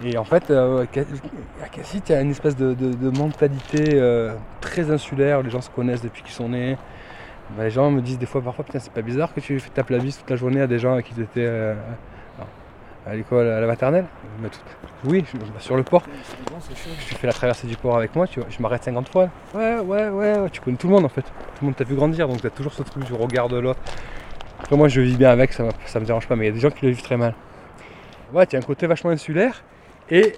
Et 0.05 0.17
en 0.17 0.23
fait, 0.23 0.49
euh, 0.53 0.85
à 1.61 1.69
Cassis, 1.69 2.03
il 2.09 2.13
y 2.13 2.15
a 2.15 2.21
une 2.21 2.31
espèce 2.31 2.55
de, 2.55 3.19
mentalité 3.19 4.01
très 4.61 4.93
insulaire. 4.93 5.43
Les 5.43 5.51
gens 5.51 5.63
se 5.63 5.71
connaissent 5.71 6.03
depuis 6.03 6.23
qu'ils 6.23 6.35
sont 6.35 6.51
nés. 6.51 6.79
Ben, 7.57 7.65
les 7.65 7.71
gens 7.71 7.91
me 7.91 8.01
disent 8.01 8.21
des 8.21 8.27
fois, 8.27 8.43
parfois, 8.43 8.65
putain, 8.65 8.79
c'est 8.79 8.93
pas 8.93 9.03
bizarre 9.03 9.35
que 9.35 9.41
tu 9.41 9.61
tapes 9.75 9.91
la 9.91 9.99
bise 9.99 10.19
toute 10.19 10.31
la 10.31 10.37
journée 10.37 10.61
à 10.61 10.69
des 10.69 10.79
gens 10.79 11.01
qui 11.01 11.21
étaient 11.21 11.75
à 13.07 13.15
l'école, 13.15 13.47
à 13.49 13.61
la 13.61 13.67
maternelle. 13.67 14.05
Oui, 15.05 15.25
je- 15.33 15.63
sur 15.63 15.77
le 15.77 15.83
port. 15.83 16.03
Tu 17.09 17.15
fais 17.15 17.27
la 17.27 17.33
traversée 17.33 17.67
du 17.67 17.77
port 17.77 17.97
avec 17.97 18.15
moi, 18.15 18.27
tu 18.27 18.41
je 18.49 18.63
m'arrête 18.63 18.85
50 18.85 19.09
fois. 19.09 19.29
Ouais, 19.55 19.79
ouais, 19.79 20.09
ouais, 20.09 20.51
tu 20.51 20.61
connais 20.61 20.77
tout 20.77 20.87
le 20.89 20.95
monde 20.95 21.05
en 21.05 21.09
fait. 21.09 21.23
Tout 21.23 21.29
le 21.63 21.67
monde 21.67 21.77
t'a 21.77 21.85
vu 21.85 21.95
grandir, 21.95 22.29
donc 22.29 22.41
t'as 22.43 22.51
toujours 22.51 22.73
ce 22.73 22.83
truc 22.83 23.05
du 23.05 23.13
regard 23.15 23.49
de 23.49 23.59
l'autre. 23.59 23.81
Après, 24.61 24.77
moi, 24.77 24.89
je 24.89 25.01
vis 25.01 25.17
bien 25.17 25.31
avec, 25.31 25.53
ça, 25.55 25.65
ça 25.87 26.01
me 26.01 26.05
dérange 26.05 26.27
pas, 26.29 26.37
mais 26.37 26.45
il 26.45 26.49
y 26.49 26.51
a 26.51 26.55
des 26.55 26.61
gens 26.61 26.71
qui 26.71 26.85
le 26.85 26.93
vivent 26.93 27.03
très 27.03 27.17
mal. 27.17 27.35
Ouais, 28.33 28.47
tu 28.47 28.57
as 28.57 28.59
un 28.59 28.63
côté 28.63 28.87
vachement 28.87 29.11
insulaire. 29.11 29.63
Et 30.11 30.35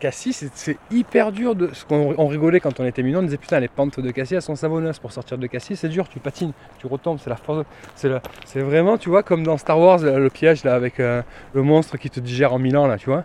Cassis, 0.00 0.44
c'est- 0.54 0.76
hyper 0.90 1.32
dur 1.32 1.54
de. 1.54 1.70
On 1.90 2.26
rigolait 2.26 2.60
quand 2.60 2.80
on 2.80 2.84
était 2.84 3.02
minot, 3.02 3.20
on 3.20 3.22
disait 3.22 3.36
putain, 3.36 3.60
les 3.60 3.68
pentes 3.68 4.00
de 4.00 4.10
Cassis, 4.10 4.34
elles 4.34 4.42
sont 4.42 4.56
savonneuses. 4.56 4.98
Pour 4.98 5.12
sortir 5.12 5.38
de 5.38 5.46
Cassis, 5.46 5.76
c'est 5.76 5.88
dur, 5.88 6.08
tu 6.08 6.18
patines, 6.20 6.52
tu 6.78 6.86
retombes, 6.86 7.18
c'est 7.22 7.30
la 7.30 7.36
force. 7.36 7.64
c'est 7.94 8.60
vraiment, 8.60 8.98
tu 8.98 9.08
vois, 9.08 9.22
comme 9.22 9.44
dans 9.44 9.56
Star 9.56 9.78
Wars, 9.78 9.98
le 10.00 10.28
piège 10.30 10.64
là, 10.64 10.74
avec 10.74 11.00
euh, 11.00 11.22
le 11.54 11.62
monstre 11.62 11.96
qui 11.96 12.10
te 12.10 12.20
digère 12.20 12.52
en 12.52 12.58
mille 12.58 12.76
ans, 12.76 12.86
là, 12.86 12.98
tu 12.98 13.06
vois. 13.10 13.24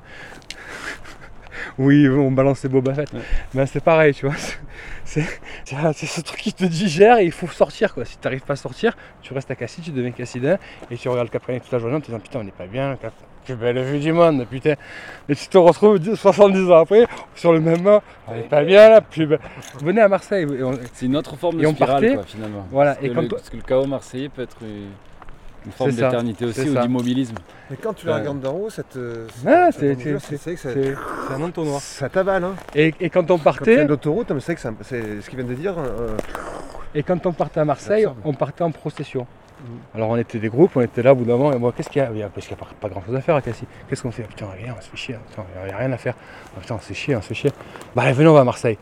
Oui, 1.77 2.07
on 2.09 2.31
balance 2.31 2.63
les 2.63 2.69
Boba 2.69 2.93
Fett. 2.93 3.11
Ouais. 3.13 3.19
Ben, 3.53 3.65
c'est 3.65 3.83
pareil, 3.83 4.13
tu 4.13 4.25
vois. 4.25 4.35
C'est 5.05 5.23
ce 6.05 6.21
truc 6.21 6.39
qui 6.39 6.53
te 6.53 6.65
digère 6.65 7.17
et 7.17 7.25
il 7.25 7.31
faut 7.31 7.47
sortir, 7.47 7.93
quoi. 7.95 8.05
Si 8.05 8.17
tu 8.17 8.27
n'arrives 8.27 8.41
pas 8.43 8.53
à 8.53 8.57
sortir, 8.57 8.95
tu 9.23 9.33
restes 9.33 9.49
à 9.49 9.55
Cassis, 9.55 9.81
tu 9.83 9.89
deviens 9.91 10.11
cassidin 10.11 10.57
et 10.91 10.97
tu 10.97 11.09
regardes 11.09 11.27
le 11.27 11.31
Capitaine 11.31 11.59
toute 11.61 11.71
la 11.71 11.79
journée 11.79 11.95
en 11.95 11.99
te 11.99 12.05
disant 12.05 12.19
putain, 12.19 12.39
on 12.39 12.43
n'est 12.43 12.51
pas 12.51 12.67
bien, 12.67 12.95
Cap- 13.01 13.13
quelle 13.43 13.55
belle 13.55 13.81
vue 13.81 13.97
du 13.99 14.11
monde, 14.13 14.45
putain. 14.47 14.75
Et 15.27 15.35
tu 15.35 15.47
te 15.47 15.57
retrouves 15.57 15.97
10 15.97 16.15
70 16.15 16.71
ans 16.71 16.77
après 16.77 17.07
sur 17.35 17.51
le 17.53 17.59
même 17.59 17.81
mât, 17.81 18.03
on 18.27 18.35
n'est 18.35 18.41
pas 18.43 18.63
bien 18.63 18.87
là, 18.89 19.01
plus 19.01 19.25
belle. 19.25 19.39
Venez 19.83 20.01
à 20.01 20.07
Marseille. 20.07 20.45
C'est 20.93 21.07
une 21.07 21.15
autre 21.17 21.35
forme 21.37 21.57
de 21.57 21.63
Et 21.63 21.65
on 21.65 21.71
spirale, 21.73 21.91
partait. 21.93 22.13
quoi, 22.13 22.23
finalement. 22.27 22.67
Voilà, 22.69 22.93
Parce 22.93 23.05
et 23.05 23.09
que 23.09 23.13
quand 23.15 23.21
le, 23.21 23.27
toi- 23.29 23.37
parce 23.39 23.49
que 23.49 23.57
le 23.57 23.63
chaos 23.63 23.87
marseillais 23.87 24.29
peut 24.29 24.43
être 24.43 24.57
une, 25.69 25.75
forme 25.77 25.91
d'éternité 25.91 26.45
aussi 26.45 26.69
ou 26.69 26.75
d'immobilisme. 26.75 27.35
Mais 27.69 27.77
quand 27.77 27.93
tu 27.93 28.05
la 28.07 28.13
Ouais. 28.13 28.19
regardes 28.19 28.39
d'en 28.41 28.53
haut, 28.53 28.69
ça 28.69 28.83
te. 28.83 29.27
Ah, 29.45 29.71
ça 29.71 29.79
c'est- 29.79 30.95
un 31.33 31.41
entonnoir. 31.41 31.79
ça 31.81 32.09
t'avale. 32.09 32.43
Hein. 32.43 32.55
Et, 32.75 32.93
et 32.99 33.09
quand 33.09 33.29
on 33.31 33.37
partait, 33.37 33.75
fais 33.77 33.85
l'autoroute, 33.85 34.31
c'est 34.39 34.55
que 34.55 34.61
ça- 34.61 34.73
c'est 34.81 35.21
ce 35.21 35.29
qu'il 35.29 35.39
vient 35.39 35.47
de 35.47 35.53
dire. 35.53 35.75
euh, 35.77 36.17
Et 36.95 37.03
quand 37.03 37.23
on 37.27 37.33
partait 37.33 37.59
à 37.59 37.65
Marseille, 37.65 38.07
on 38.23 38.33
partait 38.33 38.63
en 38.63 38.71
procession. 38.71 39.27
Mhm. 39.61 39.77
Alors 39.93 40.09
on 40.09 40.17
était 40.17 40.39
des 40.39 40.49
groupes, 40.49 40.71
on 40.75 40.81
était 40.81 41.03
là 41.03 41.11
au 41.11 41.15
bout 41.17 41.25
d'un 41.25 41.37
moment, 41.37 41.51
et 41.53 41.59
moi 41.59 41.71
qu'est-ce 41.75 41.89
qu'il 41.89 42.01
y 42.01 42.05
a? 42.05 42.09
Il 42.11 42.17
y 42.17 42.23
a- 42.23 42.29
Parce 42.29 42.47
qu'il 42.47 42.55
n'y 42.55 42.61
a 42.61 42.65
pas, 42.65 42.71
pas 42.79 42.89
grand 42.89 43.03
chose 43.05 43.15
à 43.15 43.21
faire 43.21 43.35
à 43.35 43.41
Cassis. 43.41 43.65
Qu'est-ce 43.87 44.01
qu'on 44.01 44.09
fait? 44.11 44.23
Putain, 44.23 44.47
rien, 44.57 44.73
on 44.77 44.81
se 44.81 44.89
fait 44.89 44.97
chier. 44.97 45.15
hein. 45.15 45.19
Putain, 45.29 45.43
il 45.63 45.67
n'y 45.67 45.73
a 45.73 45.77
rien 45.77 45.91
à 45.91 45.97
faire. 45.97 46.15
Ah, 46.55 46.61
putain, 46.61 46.75
on 46.75 46.79
se 46.79 46.85
fait 46.85 46.93
chier, 46.95 47.15
on 47.15 47.21
se 47.21 47.27
fait 47.27 47.33
chier. 47.35 47.51
Bah 47.95 48.03
allez, 48.03 48.13
venez, 48.13 48.27
on 48.29 48.33
va 48.33 48.39
à 48.39 48.43
Marseille. 48.45 48.77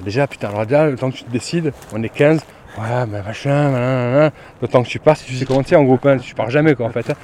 Déjà, 0.00 0.26
putain, 0.26 0.48
alors 0.48 0.64
déjà, 0.66 0.86
le 0.88 0.96
temps 0.96 1.10
que 1.10 1.16
tu 1.18 1.24
te 1.24 1.30
décides, 1.30 1.72
on 1.92 2.02
est 2.02 2.08
15, 2.08 2.40
Ouais, 2.78 3.06
mais 3.06 3.22
machin, 3.22 4.30
le 4.62 4.68
temps 4.68 4.82
que 4.82 4.88
tu 4.88 4.98
pars, 4.98 5.14
si 5.16 5.26
tu 5.26 5.34
sais 5.34 5.44
comment 5.44 5.62
tu 5.62 5.76
en 5.76 5.84
groupe, 5.84 6.06
hein, 6.06 6.16
tu 6.16 6.34
pars 6.34 6.48
jamais 6.48 6.74
quoi 6.74 6.86
en 6.86 6.90
fait. 6.90 7.10
Hein. 7.10 7.14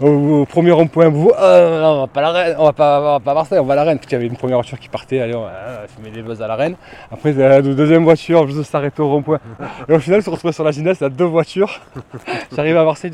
au, 0.00 0.44
premier 0.44 0.72
rond-point, 0.72 1.06
ah, 1.36 1.82
on 1.84 2.00
va 2.00 2.06
pas 2.08 2.20
la 2.20 2.30
reine, 2.32 2.56
on 2.58 2.64
va 2.64 2.72
pas, 2.72 3.00
on 3.00 3.04
va 3.04 3.20
pas 3.20 3.30
à 3.30 3.34
Marseille, 3.34 3.58
on 3.60 3.64
va 3.64 3.74
à 3.74 3.76
la 3.76 3.84
reine. 3.84 3.98
Puis 3.98 4.08
il 4.10 4.12
y 4.12 4.16
avait 4.16 4.26
une 4.26 4.36
première 4.36 4.56
voiture 4.56 4.80
qui 4.80 4.88
partait, 4.88 5.20
allez, 5.20 5.36
on, 5.36 5.46
se 5.46 6.02
met 6.02 6.10
des 6.10 6.22
buzz 6.22 6.42
à 6.42 6.48
la 6.48 6.56
reine. 6.56 6.74
Après, 7.12 7.32
la 7.32 7.62
deuxième 7.62 8.02
voiture, 8.02 8.48
juste 8.48 8.64
s'arrêter 8.64 9.00
au 9.02 9.08
rond-point. 9.08 9.38
Et 9.88 9.92
au 9.92 10.00
final, 10.00 10.18
on 10.18 10.24
se 10.24 10.30
retrouve 10.30 10.50
sur 10.50 10.64
la 10.64 10.72
gymnase, 10.72 10.96
il 11.00 11.04
y 11.04 11.06
a 11.06 11.10
deux 11.10 11.24
voitures. 11.24 11.80
J'arrive 12.56 12.76
à 12.76 12.84
Marseille, 12.84 13.12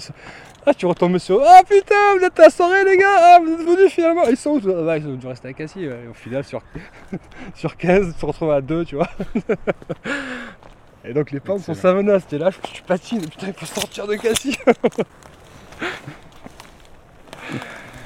ah, 0.67 0.75
tu 0.75 0.85
retombes 0.87 1.17
sur. 1.19 1.41
Ah 1.47 1.63
putain, 1.67 1.95
vous 2.19 2.25
êtes 2.25 2.39
à 2.39 2.43
la 2.43 2.51
soirée, 2.51 2.85
les 2.85 2.99
gars 2.99 3.07
Ah, 3.19 3.39
vous 3.43 3.53
êtes 3.53 3.67
venus 3.67 3.91
finalement 3.91 4.25
Ils 4.29 4.37
sont 4.37 4.51
où 4.51 4.89
ah, 4.89 4.99
Ils 4.99 5.07
ont 5.07 5.15
dû 5.15 5.27
rester 5.27 5.49
à 5.49 5.53
Cassis. 5.55 5.89
au 6.11 6.15
final, 6.15 6.45
sur, 6.45 6.61
sur 7.55 7.77
15, 7.77 8.13
tu 8.13 8.21
te 8.21 8.27
retrouves 8.27 8.51
à 8.51 8.61
2, 8.61 8.85
tu 8.85 8.97
vois. 8.97 9.09
Et 11.09 11.15
donc, 11.15 11.31
les 11.31 11.41
pentes 11.41 11.63
sont 11.63 11.75
savonneuses. 11.75 12.27
T'es 12.29 12.37
là, 12.37 12.51
je, 12.51 12.83
patine. 12.83 13.23
Putain, 13.23 13.47
il 13.47 13.55
faut 13.55 13.65
sortir 13.65 14.07
de 14.07 14.15
Cassis. 14.17 14.59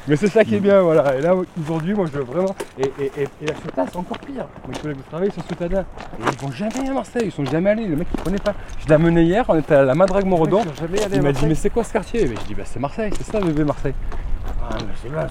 Mais 0.09 0.17
c'est 0.17 0.29
ça 0.29 0.45
qui 0.45 0.55
est 0.57 0.61
bien, 0.61 0.81
voilà. 0.83 1.17
Et 1.17 1.21
là, 1.21 1.35
aujourd'hui, 1.61 1.95
moi, 1.95 2.07
je 2.07 2.12
veux 2.19 2.25
vraiment. 2.25 2.55
Et, 2.79 2.85
et, 3.01 3.11
et, 3.19 3.23
et 3.23 3.47
la 3.47 3.87
c'est 3.87 3.97
encore 3.97 4.19
pire. 4.19 4.47
Mes 4.69 4.77
collègues 4.77 4.99
de 4.99 5.03
travail 5.03 5.33
sont 5.33 5.43
soutadins. 5.49 5.85
Et 6.21 6.23
ils 6.33 6.38
vont 6.38 6.53
jamais 6.53 6.88
à 6.88 6.93
Marseille, 6.93 7.25
ils 7.27 7.33
sont 7.33 7.45
jamais 7.45 7.71
allés. 7.71 7.87
Le 7.87 7.97
mec, 7.97 8.07
il 8.15 8.21
connaît 8.23 8.38
pas. 8.38 8.55
Je 8.81 8.87
l'ai 8.87 8.95
amené 8.95 9.23
hier, 9.23 9.45
on 9.49 9.59
était 9.59 9.75
à 9.75 9.83
la 9.83 9.95
Madrague 9.95 10.27
Morodon. 10.27 10.62
Il 11.12 11.23
m'a 11.23 11.33
dit, 11.33 11.47
mais 11.47 11.57
c'est 11.57 11.71
quoi 11.71 11.83
ce 11.83 11.93
quartier? 11.93 12.27
Mais 12.29 12.37
je 12.41 12.47
dis, 12.47 12.55
bah, 12.55 12.65
c'est 12.65 12.79
Marseille, 12.81 13.12
c'est 13.17 13.27
ça, 13.27 13.41
bébé 13.41 13.65
Marseille. 13.65 13.95
Ah, 14.72 14.78
mais 14.87 14.94
c'est 15.02 15.11
pas 15.11 15.26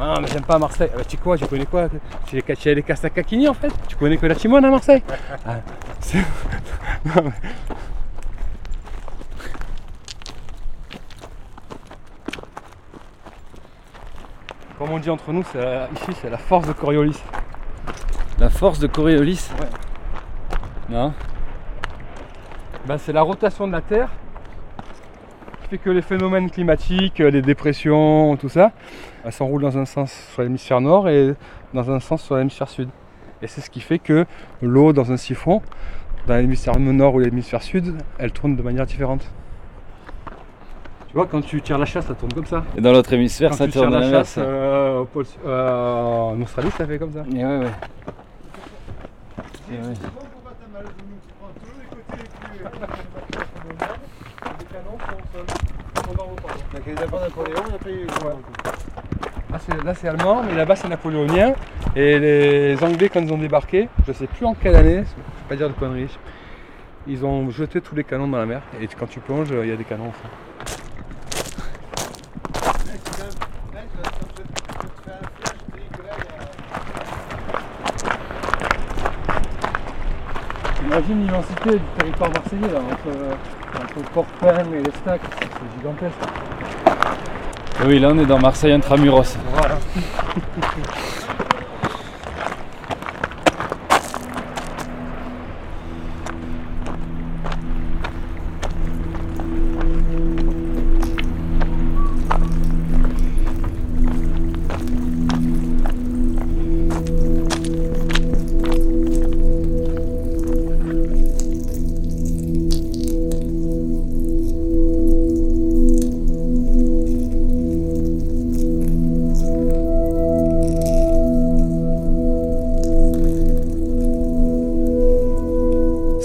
Ah, 0.00 0.18
mais 0.20 0.26
j'aime 0.26 0.42
pas 0.42 0.58
Marseille. 0.58 0.90
Ah, 0.92 0.96
bah, 0.98 1.04
tu 1.04 1.16
sais 1.16 1.22
quoi, 1.22 1.38
tu 1.38 1.46
connais 1.46 1.66
quoi? 1.66 1.88
Tu 2.26 2.36
es 2.38 2.74
les 2.74 2.82
Casacakini 2.82 3.48
en 3.48 3.54
fait? 3.54 3.72
Tu 3.86 3.94
connais 3.96 4.16
que 4.16 4.26
la 4.26 4.34
Timone 4.34 4.64
à 4.64 4.70
Marseille? 4.70 5.02
Ah, 5.46 5.56
non, 7.04 7.22
mais... 7.24 7.32
Comme 14.78 14.90
on 14.90 14.98
dit 14.98 15.10
entre 15.10 15.32
nous, 15.32 15.40
ici 15.42 16.18
c'est 16.20 16.30
la 16.30 16.38
force 16.38 16.66
de 16.66 16.72
Coriolis. 16.72 17.22
La 18.38 18.50
force 18.50 18.78
de 18.78 18.86
Coriolis? 18.88 19.48
Ouais. 19.60 19.68
Non. 20.88 21.14
Bah, 22.86 22.98
C'est 22.98 23.12
la 23.12 23.22
rotation 23.22 23.66
de 23.66 23.72
la 23.72 23.80
Terre 23.80 24.10
qui 25.66 25.70
fait 25.70 25.78
que 25.78 25.90
les 25.90 26.02
phénomènes 26.02 26.48
climatiques, 26.50 27.18
les 27.18 27.42
dépressions, 27.42 28.36
tout 28.36 28.48
ça, 28.48 28.72
elles 29.24 29.32
s'enroulent 29.32 29.62
dans 29.62 29.76
un 29.78 29.84
sens 29.84 30.12
sur 30.32 30.42
l'hémisphère 30.42 30.80
nord 30.80 31.08
et 31.08 31.34
dans 31.74 31.90
un 31.90 31.98
sens 31.98 32.22
sur 32.22 32.36
l'hémisphère 32.36 32.68
sud. 32.68 32.88
Et 33.42 33.48
c'est 33.48 33.60
ce 33.60 33.68
qui 33.68 33.80
fait 33.80 33.98
que 33.98 34.26
l'eau 34.62 34.92
dans 34.92 35.10
un 35.10 35.16
siphon, 35.16 35.62
dans 36.26 36.36
l'hémisphère 36.36 36.78
nord 36.78 37.14
ou 37.14 37.18
l'hémisphère 37.18 37.62
sud, 37.62 37.94
elle 38.18 38.30
tourne 38.30 38.54
de 38.54 38.62
manière 38.62 38.86
différente. 38.86 39.28
Tu 41.08 41.14
vois, 41.14 41.26
quand 41.26 41.40
tu 41.40 41.60
tires 41.60 41.78
la 41.78 41.84
chasse, 41.84 42.06
ça 42.06 42.14
tourne 42.14 42.32
comme 42.32 42.46
ça. 42.46 42.64
Et 42.76 42.80
dans 42.80 42.92
l'autre 42.92 43.12
hémisphère, 43.12 43.54
ça 43.54 43.66
tourne 43.66 43.92
à 43.94 44.00
l'inverse. 44.00 44.36
Euh, 44.38 45.04
euh, 45.46 46.30
en 46.30 46.40
Australie, 46.42 46.70
ça 46.76 46.86
fait 46.86 46.98
comme 46.98 47.12
ça. 47.12 47.24
Et 47.34 47.44
ouais, 47.44 47.58
ouais. 47.58 47.66
Et 49.72 49.74
ouais. 49.74 49.94
Là 59.86 59.94
c'est 59.94 60.08
allemand, 60.08 60.42
mais 60.42 60.54
là-bas 60.54 60.76
c'est 60.76 60.88
napoléonien. 60.88 61.54
Et 61.94 62.18
les 62.18 62.76
Anglais, 62.82 63.08
quand 63.08 63.20
ils 63.20 63.32
ont 63.32 63.38
débarqué, 63.38 63.88
je 64.06 64.12
sais 64.12 64.26
plus 64.26 64.44
en 64.44 64.54
quelle 64.54 64.74
année, 64.74 64.96
je 64.96 64.98
ne 64.98 65.02
vais 65.02 65.48
pas 65.48 65.56
dire 65.56 65.68
de 65.68 65.74
conneries, 65.74 66.18
ils 67.06 67.24
ont 67.24 67.48
jeté 67.50 67.80
tous 67.80 67.94
les 67.94 68.04
canons 68.04 68.28
dans 68.28 68.38
la 68.38 68.46
mer. 68.46 68.62
Et 68.80 68.88
quand 68.88 69.06
tu 69.06 69.20
plonges, 69.20 69.50
il 69.50 69.68
y 69.68 69.72
a 69.72 69.76
des 69.76 69.84
canons. 69.84 70.12
Imagine 80.84 81.26
l'immensité 81.26 81.70
du 81.70 81.84
territoire 81.98 82.30
marseillais 82.30 82.72
là, 82.72 82.80
entre, 82.80 83.36
entre 83.98 84.10
Port-Pen 84.10 84.66
et 84.74 84.82
les 84.82 84.92
Stacks, 85.02 85.20
c'est 85.40 85.78
gigantesque. 85.78 86.16
Oui, 87.86 87.98
là 87.98 88.08
on 88.12 88.18
est 88.18 88.26
dans 88.26 88.38
Marseille 88.38 88.72
intramuros. 88.72 89.36
Voilà. 89.52 89.78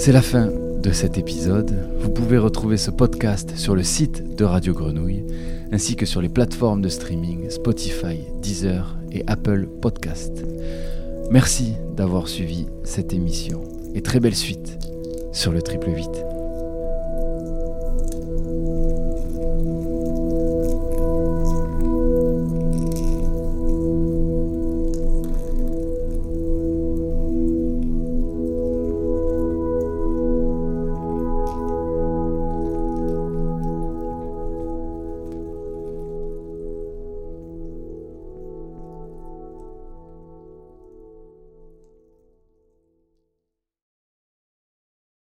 C'est 0.04 0.10
la 0.10 0.20
fin 0.20 0.50
de 0.82 0.90
cet 0.90 1.16
épisode. 1.16 1.72
Vous 2.00 2.10
pouvez 2.10 2.36
retrouver 2.36 2.76
ce 2.76 2.90
podcast 2.90 3.56
sur 3.56 3.76
le 3.76 3.84
site 3.84 4.34
de 4.34 4.42
Radio 4.42 4.74
Grenouille, 4.74 5.24
ainsi 5.70 5.94
que 5.94 6.06
sur 6.06 6.20
les 6.20 6.28
plateformes 6.28 6.82
de 6.82 6.88
streaming 6.88 7.48
Spotify, 7.50 8.18
Deezer 8.42 8.96
et 9.12 9.22
Apple 9.28 9.68
Podcast. 9.80 10.44
Merci 11.30 11.74
d'avoir 11.96 12.26
suivi 12.26 12.66
cette 12.82 13.12
émission 13.12 13.62
et 13.94 14.02
très 14.02 14.18
belle 14.18 14.34
suite 14.34 14.76
sur 15.30 15.52
le 15.52 15.62
triple 15.62 15.90
8. 15.90 16.31